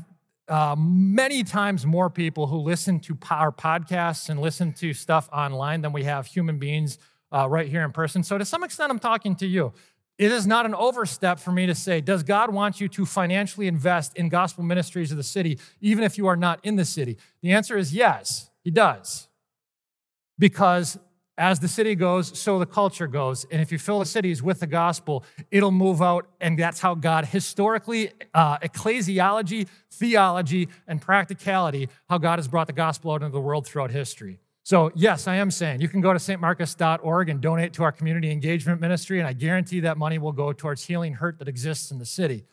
uh, 0.51 0.75
many 0.77 1.45
times 1.45 1.85
more 1.85 2.09
people 2.09 2.45
who 2.45 2.57
listen 2.57 2.99
to 2.99 3.17
our 3.29 3.53
podcasts 3.53 4.29
and 4.29 4.41
listen 4.41 4.73
to 4.73 4.93
stuff 4.93 5.29
online 5.31 5.81
than 5.81 5.93
we 5.93 6.03
have 6.03 6.27
human 6.27 6.59
beings 6.59 6.97
uh, 7.31 7.47
right 7.47 7.69
here 7.69 7.83
in 7.85 7.93
person. 7.93 8.21
So, 8.21 8.37
to 8.37 8.43
some 8.43 8.61
extent, 8.61 8.91
I'm 8.91 8.99
talking 8.99 9.33
to 9.37 9.47
you. 9.47 9.71
It 10.17 10.29
is 10.29 10.45
not 10.45 10.65
an 10.65 10.75
overstep 10.75 11.39
for 11.39 11.53
me 11.53 11.67
to 11.67 11.73
say, 11.73 12.01
Does 12.01 12.23
God 12.23 12.53
want 12.53 12.81
you 12.81 12.89
to 12.89 13.05
financially 13.05 13.67
invest 13.67 14.17
in 14.17 14.27
gospel 14.27 14.65
ministries 14.65 15.09
of 15.09 15.15
the 15.15 15.23
city, 15.23 15.57
even 15.79 16.03
if 16.03 16.17
you 16.17 16.27
are 16.27 16.35
not 16.35 16.59
in 16.63 16.75
the 16.75 16.83
city? 16.83 17.17
The 17.41 17.53
answer 17.53 17.77
is 17.77 17.93
yes, 17.93 18.49
He 18.61 18.71
does. 18.71 19.29
Because 20.37 20.99
as 21.37 21.59
the 21.59 21.67
city 21.67 21.95
goes, 21.95 22.37
so 22.37 22.59
the 22.59 22.65
culture 22.65 23.07
goes. 23.07 23.45
And 23.51 23.61
if 23.61 23.71
you 23.71 23.79
fill 23.79 23.99
the 23.99 24.05
cities 24.05 24.43
with 24.43 24.59
the 24.59 24.67
gospel, 24.67 25.23
it'll 25.49 25.71
move 25.71 26.01
out. 26.01 26.27
And 26.39 26.57
that's 26.57 26.79
how 26.79 26.93
God, 26.93 27.25
historically, 27.25 28.11
uh, 28.33 28.57
ecclesiology, 28.59 29.67
theology, 29.89 30.69
and 30.87 31.01
practicality, 31.01 31.89
how 32.09 32.17
God 32.17 32.39
has 32.39 32.47
brought 32.47 32.67
the 32.67 32.73
gospel 32.73 33.11
out 33.11 33.23
into 33.23 33.33
the 33.33 33.41
world 33.41 33.65
throughout 33.65 33.91
history. 33.91 34.39
So, 34.63 34.91
yes, 34.93 35.27
I 35.27 35.35
am 35.37 35.49
saying 35.49 35.81
you 35.81 35.87
can 35.87 36.01
go 36.01 36.13
to 36.13 36.19
stmarcus.org 36.19 37.29
and 37.29 37.41
donate 37.41 37.73
to 37.73 37.83
our 37.83 37.91
community 37.91 38.29
engagement 38.29 38.79
ministry, 38.79 39.17
and 39.17 39.27
I 39.27 39.33
guarantee 39.33 39.79
that 39.81 39.97
money 39.97 40.19
will 40.19 40.31
go 40.31 40.53
towards 40.53 40.85
healing 40.85 41.13
hurt 41.13 41.39
that 41.39 41.47
exists 41.47 41.89
in 41.89 41.97
the 41.97 42.05
city. 42.05 42.45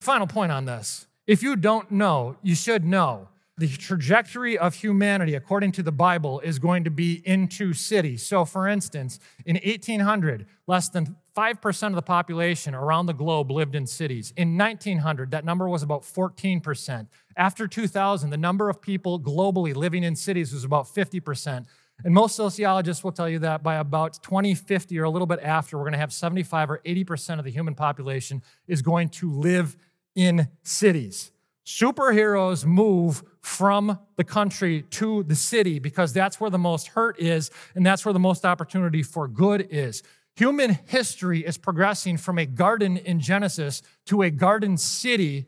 Final 0.00 0.26
point 0.26 0.52
on 0.52 0.64
this 0.64 1.06
if 1.26 1.42
you 1.42 1.56
don't 1.56 1.90
know, 1.90 2.36
you 2.42 2.54
should 2.54 2.84
know. 2.84 3.28
The 3.60 3.68
trajectory 3.68 4.56
of 4.56 4.76
humanity, 4.76 5.34
according 5.34 5.72
to 5.72 5.82
the 5.82 5.92
Bible, 5.92 6.40
is 6.40 6.58
going 6.58 6.82
to 6.84 6.90
be 6.90 7.20
into 7.26 7.74
cities. 7.74 8.24
So, 8.24 8.46
for 8.46 8.66
instance, 8.66 9.20
in 9.44 9.56
1800, 9.56 10.46
less 10.66 10.88
than 10.88 11.14
5% 11.36 11.86
of 11.88 11.94
the 11.94 12.00
population 12.00 12.74
around 12.74 13.04
the 13.04 13.12
globe 13.12 13.50
lived 13.50 13.74
in 13.74 13.86
cities. 13.86 14.32
In 14.34 14.56
1900, 14.56 15.30
that 15.32 15.44
number 15.44 15.68
was 15.68 15.82
about 15.82 16.04
14%. 16.04 17.08
After 17.36 17.68
2000, 17.68 18.30
the 18.30 18.38
number 18.38 18.70
of 18.70 18.80
people 18.80 19.20
globally 19.20 19.74
living 19.74 20.04
in 20.04 20.16
cities 20.16 20.54
was 20.54 20.64
about 20.64 20.86
50%. 20.86 21.66
And 22.02 22.14
most 22.14 22.36
sociologists 22.36 23.04
will 23.04 23.12
tell 23.12 23.28
you 23.28 23.40
that 23.40 23.62
by 23.62 23.74
about 23.74 24.22
2050 24.22 24.98
or 24.98 25.04
a 25.04 25.10
little 25.10 25.26
bit 25.26 25.40
after, 25.40 25.76
we're 25.76 25.84
going 25.84 25.92
to 25.92 25.98
have 25.98 26.14
75 26.14 26.70
or 26.70 26.78
80% 26.86 27.38
of 27.38 27.44
the 27.44 27.50
human 27.50 27.74
population 27.74 28.40
is 28.66 28.80
going 28.80 29.10
to 29.10 29.30
live 29.30 29.76
in 30.16 30.48
cities. 30.62 31.30
Superheroes 31.70 32.64
move 32.64 33.22
from 33.40 33.98
the 34.16 34.24
country 34.24 34.82
to 34.82 35.22
the 35.22 35.36
city 35.36 35.78
because 35.78 36.12
that's 36.12 36.40
where 36.40 36.50
the 36.50 36.58
most 36.58 36.88
hurt 36.88 37.18
is 37.20 37.50
and 37.74 37.86
that's 37.86 38.04
where 38.04 38.12
the 38.12 38.18
most 38.18 38.44
opportunity 38.44 39.02
for 39.02 39.28
good 39.28 39.68
is. 39.70 40.02
Human 40.34 40.78
history 40.86 41.46
is 41.46 41.56
progressing 41.58 42.16
from 42.16 42.38
a 42.38 42.46
garden 42.46 42.96
in 42.96 43.20
Genesis 43.20 43.82
to 44.06 44.22
a 44.22 44.30
garden 44.30 44.76
city 44.76 45.46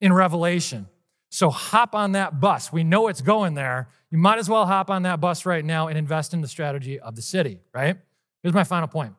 in 0.00 0.12
Revelation. 0.12 0.88
So 1.30 1.50
hop 1.50 1.94
on 1.94 2.12
that 2.12 2.40
bus. 2.40 2.72
We 2.72 2.82
know 2.82 3.08
it's 3.08 3.20
going 3.20 3.54
there. 3.54 3.88
You 4.10 4.16
might 4.16 4.38
as 4.38 4.48
well 4.48 4.64
hop 4.64 4.90
on 4.90 5.02
that 5.02 5.20
bus 5.20 5.44
right 5.44 5.64
now 5.64 5.88
and 5.88 5.98
invest 5.98 6.32
in 6.32 6.40
the 6.40 6.48
strategy 6.48 6.98
of 6.98 7.14
the 7.14 7.22
city, 7.22 7.60
right? 7.74 7.98
Here's 8.42 8.54
my 8.54 8.64
final 8.64 8.88
point 8.88 9.14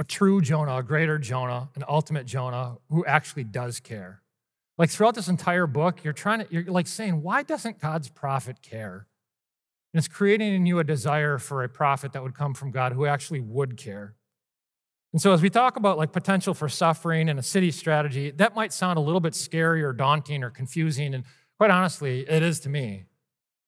a 0.00 0.04
true 0.04 0.40
Jonah, 0.40 0.78
a 0.78 0.82
greater 0.82 1.18
Jonah, 1.18 1.68
an 1.76 1.84
ultimate 1.86 2.26
Jonah 2.26 2.78
who 2.88 3.04
actually 3.04 3.44
does 3.44 3.78
care. 3.78 4.19
Like 4.80 4.88
throughout 4.88 5.14
this 5.14 5.28
entire 5.28 5.66
book, 5.66 6.04
you're 6.04 6.14
trying 6.14 6.38
to, 6.38 6.46
you're 6.48 6.64
like 6.64 6.86
saying, 6.86 7.22
why 7.22 7.42
doesn't 7.42 7.80
God's 7.80 8.08
prophet 8.08 8.62
care? 8.62 9.06
And 9.92 9.98
it's 9.98 10.08
creating 10.08 10.54
in 10.54 10.64
you 10.64 10.78
a 10.78 10.84
desire 10.84 11.36
for 11.36 11.62
a 11.62 11.68
prophet 11.68 12.14
that 12.14 12.22
would 12.22 12.34
come 12.34 12.54
from 12.54 12.70
God 12.70 12.94
who 12.94 13.04
actually 13.04 13.40
would 13.40 13.76
care. 13.76 14.14
And 15.12 15.20
so, 15.20 15.34
as 15.34 15.42
we 15.42 15.50
talk 15.50 15.76
about 15.76 15.98
like 15.98 16.12
potential 16.12 16.54
for 16.54 16.70
suffering 16.70 17.28
and 17.28 17.38
a 17.38 17.42
city 17.42 17.70
strategy, 17.70 18.30
that 18.30 18.54
might 18.54 18.72
sound 18.72 18.96
a 18.96 19.02
little 19.02 19.20
bit 19.20 19.34
scary 19.34 19.82
or 19.82 19.92
daunting 19.92 20.42
or 20.42 20.48
confusing. 20.48 21.12
And 21.12 21.24
quite 21.58 21.70
honestly, 21.70 22.20
it 22.20 22.42
is 22.42 22.58
to 22.60 22.70
me. 22.70 23.04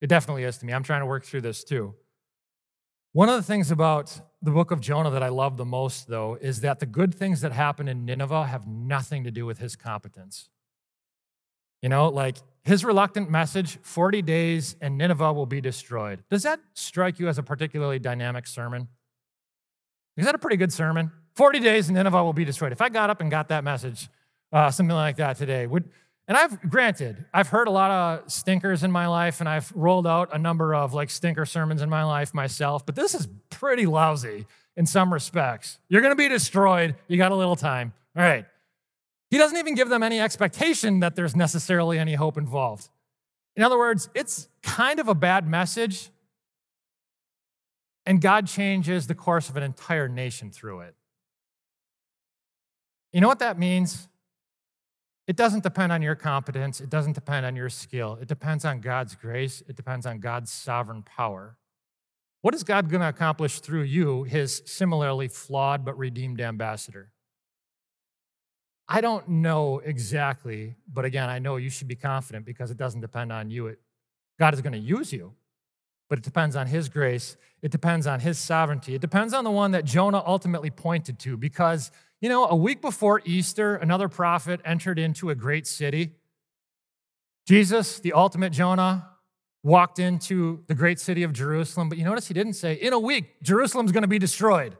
It 0.01 0.07
definitely 0.07 0.45
is 0.45 0.57
to 0.57 0.65
me. 0.65 0.73
I'm 0.73 0.81
trying 0.81 1.01
to 1.01 1.05
work 1.05 1.25
through 1.25 1.41
this 1.41 1.63
too. 1.63 1.93
One 3.11 3.29
of 3.29 3.35
the 3.35 3.43
things 3.43 3.69
about 3.69 4.19
the 4.41 4.49
book 4.49 4.71
of 4.71 4.81
Jonah 4.81 5.11
that 5.11 5.21
I 5.21 5.29
love 5.29 5.57
the 5.57 5.65
most, 5.65 6.07
though, 6.07 6.39
is 6.41 6.61
that 6.61 6.79
the 6.79 6.87
good 6.87 7.13
things 7.13 7.41
that 7.41 7.51
happen 7.51 7.87
in 7.87 8.03
Nineveh 8.03 8.47
have 8.47 8.65
nothing 8.65 9.23
to 9.25 9.29
do 9.29 9.45
with 9.45 9.59
his 9.59 9.75
competence. 9.75 10.49
You 11.83 11.89
know, 11.89 12.07
like 12.07 12.37
his 12.63 12.85
reluctant 12.85 13.29
message 13.29 13.77
40 13.81 14.21
days 14.21 14.77
and 14.79 14.97
Nineveh 14.97 15.33
will 15.33 15.45
be 15.45 15.59
destroyed. 15.59 16.23
Does 16.31 16.43
that 16.43 16.61
strike 16.73 17.19
you 17.19 17.27
as 17.27 17.37
a 17.37 17.43
particularly 17.43 17.99
dynamic 17.99 18.47
sermon? 18.47 18.87
Is 20.15 20.25
that 20.25 20.33
a 20.33 20.37
pretty 20.37 20.55
good 20.55 20.71
sermon? 20.71 21.11
40 21.35 21.59
days 21.59 21.89
and 21.89 21.97
Nineveh 21.97 22.23
will 22.23 22.31
be 22.31 22.45
destroyed. 22.45 22.71
If 22.71 22.81
I 22.81 22.87
got 22.87 23.09
up 23.09 23.19
and 23.19 23.29
got 23.29 23.49
that 23.49 23.65
message, 23.65 24.07
uh, 24.53 24.71
something 24.71 24.95
like 24.95 25.17
that 25.17 25.35
today, 25.35 25.67
would, 25.67 25.89
and 26.25 26.37
I've 26.37 26.69
granted, 26.69 27.25
I've 27.33 27.49
heard 27.49 27.67
a 27.67 27.71
lot 27.71 27.91
of 27.91 28.31
stinkers 28.31 28.83
in 28.83 28.91
my 28.91 29.07
life, 29.07 29.41
and 29.41 29.49
I've 29.49 29.69
rolled 29.75 30.07
out 30.07 30.29
a 30.31 30.37
number 30.37 30.73
of 30.73 30.93
like 30.93 31.09
stinker 31.09 31.45
sermons 31.45 31.81
in 31.81 31.89
my 31.89 32.05
life 32.05 32.33
myself, 32.33 32.85
but 32.85 32.95
this 32.95 33.13
is 33.13 33.27
pretty 33.49 33.87
lousy 33.87 34.45
in 34.77 34.85
some 34.85 35.11
respects. 35.11 35.79
You're 35.89 36.01
going 36.01 36.13
to 36.13 36.15
be 36.15 36.29
destroyed. 36.29 36.95
You 37.09 37.17
got 37.17 37.33
a 37.33 37.35
little 37.35 37.57
time. 37.57 37.91
All 38.15 38.23
right. 38.23 38.45
He 39.33 39.39
doesn't 39.39 39.57
even 39.57 39.73
give 39.73 39.89
them 39.89 40.03
any 40.03 40.19
expectation 40.19 40.99
that 40.99 41.15
there's 41.15 41.35
necessarily 41.35 41.97
any 41.97 42.13
hope 42.13 42.37
involved. 42.37 42.89
In 43.55 43.63
other 43.63 43.79
words, 43.79 44.07
it's 44.13 44.47
kind 44.61 44.99
of 44.99 45.07
a 45.07 45.15
bad 45.15 45.47
message, 45.47 46.11
and 48.05 48.21
God 48.21 48.45
changes 48.45 49.07
the 49.07 49.15
course 49.15 49.49
of 49.49 49.57
an 49.57 49.63
entire 49.63 50.07
nation 50.07 50.51
through 50.51 50.81
it. 50.81 50.93
You 53.11 53.21
know 53.21 53.27
what 53.27 53.39
that 53.39 53.57
means? 53.57 54.07
It 55.25 55.35
doesn't 55.35 55.63
depend 55.63 55.91
on 55.91 56.03
your 56.03 56.13
competence, 56.13 56.79
it 56.79 56.91
doesn't 56.91 57.13
depend 57.13 57.47
on 57.47 57.55
your 57.55 57.69
skill. 57.69 58.19
It 58.21 58.27
depends 58.27 58.65
on 58.65 58.81
God's 58.81 59.15
grace, 59.15 59.63
it 59.67 59.75
depends 59.75 60.05
on 60.05 60.19
God's 60.19 60.51
sovereign 60.51 61.01
power. 61.01 61.57
What 62.41 62.53
is 62.53 62.63
God 62.63 62.87
going 62.87 63.01
to 63.01 63.09
accomplish 63.09 63.61
through 63.61 63.81
you, 63.81 64.25
his 64.25 64.61
similarly 64.67 65.27
flawed 65.27 65.83
but 65.83 65.97
redeemed 65.97 66.39
ambassador? 66.39 67.12
I 68.87 69.01
don't 69.01 69.27
know 69.27 69.79
exactly, 69.79 70.75
but 70.91 71.05
again, 71.05 71.29
I 71.29 71.39
know 71.39 71.55
you 71.55 71.69
should 71.69 71.87
be 71.87 71.95
confident 71.95 72.45
because 72.45 72.69
it 72.69 72.77
doesn't 72.77 73.01
depend 73.01 73.31
on 73.31 73.49
you. 73.49 73.67
It, 73.67 73.79
God 74.39 74.53
is 74.53 74.61
going 74.61 74.73
to 74.73 74.79
use 74.79 75.13
you, 75.13 75.33
but 76.09 76.17
it 76.17 76.23
depends 76.23 76.55
on 76.55 76.67
His 76.67 76.89
grace. 76.89 77.37
It 77.61 77.71
depends 77.71 78.07
on 78.07 78.19
His 78.19 78.37
sovereignty. 78.37 78.93
It 78.93 79.01
depends 79.01 79.33
on 79.33 79.45
the 79.45 79.51
one 79.51 79.71
that 79.71 79.85
Jonah 79.85 80.21
ultimately 80.25 80.69
pointed 80.69 81.17
to 81.19 81.37
because, 81.37 81.91
you 82.19 82.27
know, 82.27 82.45
a 82.45 82.55
week 82.55 82.81
before 82.81 83.21
Easter, 83.23 83.75
another 83.75 84.09
prophet 84.09 84.59
entered 84.65 84.99
into 84.99 85.29
a 85.29 85.35
great 85.35 85.65
city. 85.65 86.11
Jesus, 87.47 87.99
the 87.99 88.13
ultimate 88.13 88.51
Jonah, 88.51 89.09
walked 89.63 89.97
into 89.97 90.61
the 90.67 90.75
great 90.75 90.99
city 90.99 91.23
of 91.23 91.31
Jerusalem, 91.31 91.87
but 91.87 91.97
you 91.97 92.03
notice 92.03 92.27
he 92.27 92.33
didn't 92.33 92.53
say, 92.53 92.73
in 92.73 92.91
a 92.91 92.99
week, 92.99 93.41
Jerusalem's 93.41 93.93
going 93.93 94.03
to 94.03 94.09
be 94.09 94.19
destroyed. 94.19 94.77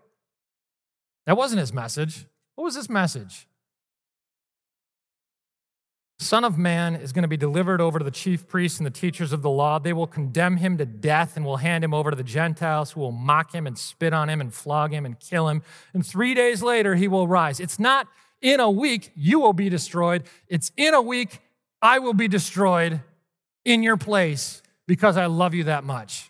That 1.26 1.38
wasn't 1.38 1.62
his 1.62 1.74
message. 1.74 2.26
What 2.56 2.66
was 2.66 2.76
his 2.76 2.90
message? 2.90 3.48
Son 6.24 6.44
of 6.44 6.58
Man 6.58 6.96
is 6.96 7.14
going 7.14 7.22
to 7.22 7.28
be 7.28 7.38
delivered 7.38 7.80
over 7.80 8.00
to 8.00 8.06
the 8.06 8.12
chief 8.12 8.48
priests 8.48 8.80
and 8.80 8.86
the 8.86 8.92
teachers 8.92 9.32
of 9.32 9.42
the 9.42 9.50
law. 9.50 9.78
They 9.78 9.94
will 9.94 10.08
condemn 10.08 10.58
him 10.58 10.78
to 10.80 10.86
death 10.86 11.38
and 11.38 11.46
will 11.46 11.58
hand 11.58 11.84
him 11.84 11.94
over 11.94 12.10
to 12.10 12.16
the 12.16 12.24
Gentiles 12.24 12.92
who 12.92 13.02
will 13.02 13.12
mock 13.12 13.54
him 13.54 13.68
and 13.68 13.78
spit 13.78 14.14
on 14.14 14.30
him 14.30 14.42
and 14.42 14.54
flog 14.54 14.92
him 14.92 15.06
and 15.06 15.20
kill 15.20 15.50
him. 15.50 15.62
And 15.94 16.06
three 16.06 16.34
days 16.34 16.64
later, 16.64 16.96
he 16.96 17.08
will 17.08 17.28
rise. 17.28 17.60
It's 17.60 17.78
not 17.78 18.08
in 18.42 18.60
a 18.60 18.70
week, 18.70 19.12
you 19.16 19.40
will 19.40 19.54
be 19.54 19.70
destroyed. 19.70 20.24
It's 20.48 20.72
in 20.76 20.94
a 20.94 21.02
week, 21.02 21.40
I 21.82 22.00
will 22.00 22.14
be 22.14 22.28
destroyed 22.28 23.02
in 23.64 23.84
your 23.84 23.98
place 23.98 24.62
because 24.88 25.16
I 25.16 25.28
love 25.28 25.54
you 25.54 25.66
that 25.66 25.84
much. 25.84 26.30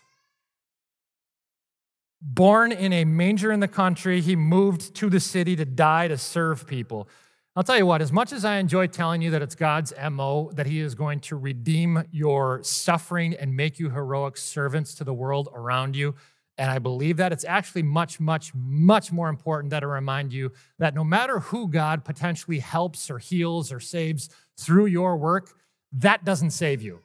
Born 2.20 2.72
in 2.72 2.92
a 2.92 3.04
manger 3.04 3.52
in 3.52 3.60
the 3.60 3.68
country, 3.68 4.20
he 4.20 4.34
moved 4.34 4.94
to 4.94 5.10
the 5.10 5.20
city 5.20 5.56
to 5.56 5.64
die 5.64 6.08
to 6.08 6.16
serve 6.16 6.66
people. 6.66 7.08
I'll 7.56 7.62
tell 7.62 7.78
you 7.78 7.86
what, 7.86 8.02
as 8.02 8.10
much 8.10 8.32
as 8.32 8.44
I 8.44 8.56
enjoy 8.56 8.88
telling 8.88 9.22
you 9.22 9.30
that 9.30 9.40
it's 9.40 9.54
God's 9.54 9.92
MO, 10.10 10.50
that 10.54 10.66
He 10.66 10.80
is 10.80 10.96
going 10.96 11.20
to 11.20 11.36
redeem 11.36 12.02
your 12.10 12.60
suffering 12.64 13.34
and 13.34 13.54
make 13.54 13.78
you 13.78 13.90
heroic 13.90 14.36
servants 14.36 14.92
to 14.96 15.04
the 15.04 15.14
world 15.14 15.48
around 15.54 15.94
you, 15.94 16.16
and 16.58 16.68
I 16.68 16.80
believe 16.80 17.16
that 17.18 17.32
it's 17.32 17.44
actually 17.44 17.82
much, 17.82 18.18
much, 18.18 18.52
much 18.54 19.12
more 19.12 19.28
important 19.28 19.70
that 19.70 19.84
I 19.84 19.86
remind 19.86 20.32
you 20.32 20.50
that 20.78 20.96
no 20.96 21.04
matter 21.04 21.40
who 21.40 21.68
God 21.68 22.04
potentially 22.04 22.58
helps 22.58 23.08
or 23.08 23.18
heals 23.18 23.72
or 23.72 23.78
saves 23.78 24.30
through 24.58 24.86
your 24.86 25.16
work, 25.16 25.52
that 25.92 26.24
doesn't 26.24 26.50
save 26.50 26.82
you. 26.82 27.00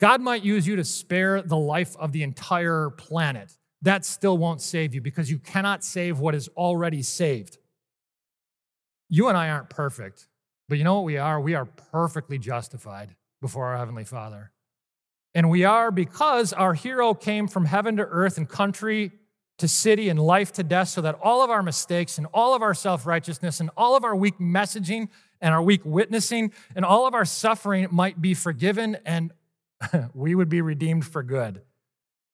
God 0.00 0.20
might 0.20 0.44
use 0.44 0.66
you 0.66 0.74
to 0.76 0.84
spare 0.84 1.42
the 1.42 1.56
life 1.56 1.96
of 1.96 2.12
the 2.12 2.22
entire 2.24 2.90
planet. 2.90 3.56
That 3.82 4.04
still 4.04 4.38
won't 4.38 4.60
save 4.60 4.94
you 4.94 5.00
because 5.00 5.30
you 5.30 5.38
cannot 5.38 5.84
save 5.84 6.18
what 6.18 6.34
is 6.34 6.48
already 6.56 7.02
saved. 7.02 7.58
You 9.08 9.28
and 9.28 9.36
I 9.36 9.48
aren't 9.48 9.70
perfect, 9.70 10.28
but 10.68 10.78
you 10.78 10.84
know 10.84 10.96
what 10.96 11.04
we 11.04 11.16
are? 11.16 11.40
We 11.40 11.54
are 11.54 11.64
perfectly 11.64 12.38
justified 12.38 13.14
before 13.40 13.66
our 13.66 13.78
Heavenly 13.78 14.04
Father. 14.04 14.52
And 15.34 15.50
we 15.50 15.64
are 15.64 15.90
because 15.90 16.52
our 16.52 16.74
hero 16.74 17.14
came 17.14 17.48
from 17.48 17.66
heaven 17.66 17.96
to 17.96 18.04
earth 18.04 18.38
and 18.38 18.48
country 18.48 19.12
to 19.58 19.68
city 19.68 20.08
and 20.08 20.18
life 20.20 20.52
to 20.52 20.62
death, 20.62 20.88
so 20.88 21.00
that 21.00 21.18
all 21.22 21.42
of 21.42 21.50
our 21.50 21.62
mistakes 21.62 22.16
and 22.16 22.26
all 22.32 22.54
of 22.54 22.62
our 22.62 22.74
self 22.74 23.06
righteousness 23.06 23.60
and 23.60 23.70
all 23.76 23.96
of 23.96 24.04
our 24.04 24.14
weak 24.14 24.38
messaging 24.38 25.08
and 25.40 25.54
our 25.54 25.62
weak 25.62 25.80
witnessing 25.84 26.52
and 26.76 26.84
all 26.84 27.06
of 27.06 27.14
our 27.14 27.24
suffering 27.24 27.88
might 27.90 28.20
be 28.20 28.34
forgiven 28.34 28.96
and 29.04 29.32
we 30.14 30.34
would 30.34 30.48
be 30.48 30.60
redeemed 30.60 31.06
for 31.06 31.22
good. 31.22 31.62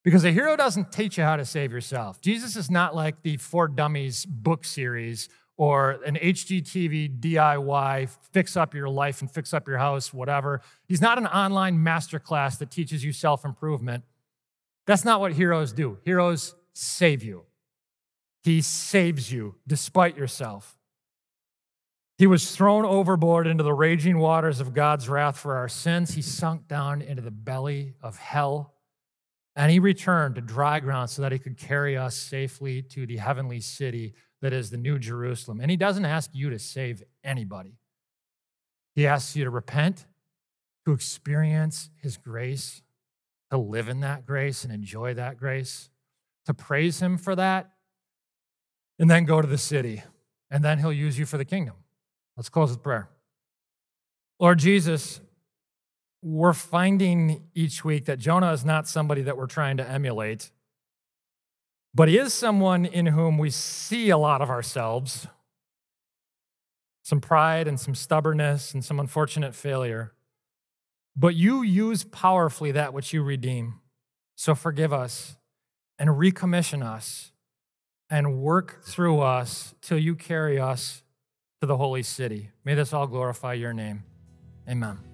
Because 0.03 0.25
a 0.25 0.33
hero 0.33 0.55
doesn't 0.55 0.93
teach 0.93 1.17
you 1.17 1.25
how 1.25 1.37
to 1.37 1.47
save 1.47 1.73
yourself. 1.73 2.21
Jesus 2.21 2.57
is 2.57 2.71
not 2.71 2.95
like 2.95 3.23
the 3.23 3.39
For 3.39 3.69
Dummies 3.69 4.27
book 4.27 4.65
series 4.65 5.31
or 5.57 6.03
an 6.05 6.17
HGTV 6.17 7.21
DIY, 7.21 8.09
fix 8.33 8.57
up 8.57 8.75
your 8.75 8.89
life 8.89 9.21
and 9.21 9.31
fix 9.31 9.55
up 9.55 9.69
your 9.69 9.79
house, 9.79 10.13
whatever. 10.13 10.61
He's 10.89 11.01
not 11.01 11.19
an 11.19 11.27
online 11.27 11.79
masterclass 11.79 12.59
that 12.59 12.71
teaches 12.71 13.05
you 13.05 13.13
self 13.13 13.45
improvement. 13.45 14.05
That's 14.87 15.05
not 15.05 15.21
what 15.21 15.33
heroes 15.33 15.73
do. 15.73 15.99
Heroes 16.05 16.55
save 16.73 17.23
you. 17.23 17.45
He 18.43 18.61
saves 18.61 19.33
you 19.33 19.55
despite 19.67 20.17
yourself. 20.17 20.77
He 22.19 22.27
was 22.27 22.55
thrown 22.55 22.85
overboard 22.85 23.47
into 23.47 23.65
the 23.65 23.73
raging 23.73 24.19
waters 24.19 24.61
of 24.61 24.75
God's 24.75 25.09
wrath 25.09 25.37
for 25.37 25.57
our 25.57 25.69
sins. 25.69 26.15
He 26.15 26.23
sunk 26.23 26.69
down 26.69 27.03
into 27.03 27.23
the 27.23 27.31
belly 27.31 27.95
of 28.03 28.17
hell. 28.19 28.75
And 29.57 29.71
he 29.71 29.79
returned 29.79 30.35
to 30.35 30.41
dry 30.41 30.81
ground 30.81 31.11
so 31.11 31.23
that 31.23 31.33
he 31.33 31.39
could 31.39 31.57
carry 31.57 31.97
us 31.97 32.17
safely 32.17 32.83
to 32.83 33.07
the 33.07 33.17
heavenly 33.17 33.61
city 33.61 34.15
that 34.45 34.53
is 34.53 34.69
the 34.69 34.77
New 34.77 34.99
Jerusalem. 34.99 35.59
And 35.59 35.71
he 35.71 35.77
doesn't 35.79 36.05
ask 36.05 36.29
you 36.35 36.51
to 36.51 36.59
save 36.59 37.03
anybody, 37.25 37.79
he 38.95 39.07
asks 39.07 39.35
you 39.35 39.45
to 39.45 39.51
repent, 39.51 40.05
to 40.85 40.93
experience 40.93 41.89
his 42.03 42.19
grace, 42.19 42.83
to 43.51 43.57
live 43.57 43.89
in 43.89 44.01
that 44.01 44.27
grace 44.27 44.63
and 44.63 44.71
enjoy 44.71 45.15
that 45.15 45.39
grace, 45.39 45.89
to 46.45 46.53
praise 46.53 47.01
him 47.01 47.17
for 47.17 47.35
that, 47.35 47.71
and 48.99 49.11
then 49.11 49.25
go 49.25 49.41
to 49.41 49.49
the 49.49 49.57
city. 49.57 50.03
And 50.51 50.63
then 50.63 50.79
he'll 50.79 50.93
use 50.93 51.19
you 51.19 51.25
for 51.25 51.39
the 51.39 51.47
kingdom. 51.47 51.77
Let's 52.37 52.51
close 52.51 52.69
with 52.69 52.83
prayer. 52.83 53.09
Lord 54.39 54.59
Jesus, 54.59 55.23
we're 56.21 56.53
finding 56.53 57.45
each 57.55 57.83
week 57.83 58.05
that 58.05 58.19
Jonah 58.19 58.53
is 58.53 58.63
not 58.63 58.87
somebody 58.87 59.23
that 59.23 59.39
we're 59.39 59.47
trying 59.47 59.79
to 59.79 59.89
emulate. 59.89 60.51
But 61.95 62.09
he 62.09 62.19
is 62.19 62.35
someone 62.35 62.85
in 62.85 63.07
whom 63.07 63.39
we 63.39 63.51
see 63.51 64.11
a 64.11 64.19
lot 64.19 64.43
of 64.43 64.51
ourselves 64.51 65.29
some 67.05 67.21
pride 67.21 67.69
and 67.69 67.79
some 67.79 67.95
stubbornness 67.95 68.73
and 68.73 68.83
some 68.83 68.99
unfortunate 68.99 69.55
failure. 69.55 70.15
But 71.15 71.35
you 71.35 71.63
use 71.63 72.03
powerfully 72.03 72.73
that 72.73 72.95
which 72.95 73.13
you 73.13 73.23
redeem. 73.23 73.81
So 74.37 74.55
forgive 74.55 74.93
us 74.93 75.37
and 75.99 76.11
recommission 76.11 76.83
us 76.83 77.31
and 78.11 78.39
work 78.39 78.85
through 78.85 79.21
us 79.21 79.75
till 79.81 79.99
you 79.99 80.15
carry 80.15 80.59
us 80.59 81.03
to 81.61 81.67
the 81.67 81.77
holy 81.77 82.03
city. 82.03 82.51
May 82.65 82.75
this 82.75 82.93
all 82.93 83.07
glorify 83.07 83.53
your 83.53 83.75
name. 83.75 84.05
Amen. 84.69 85.14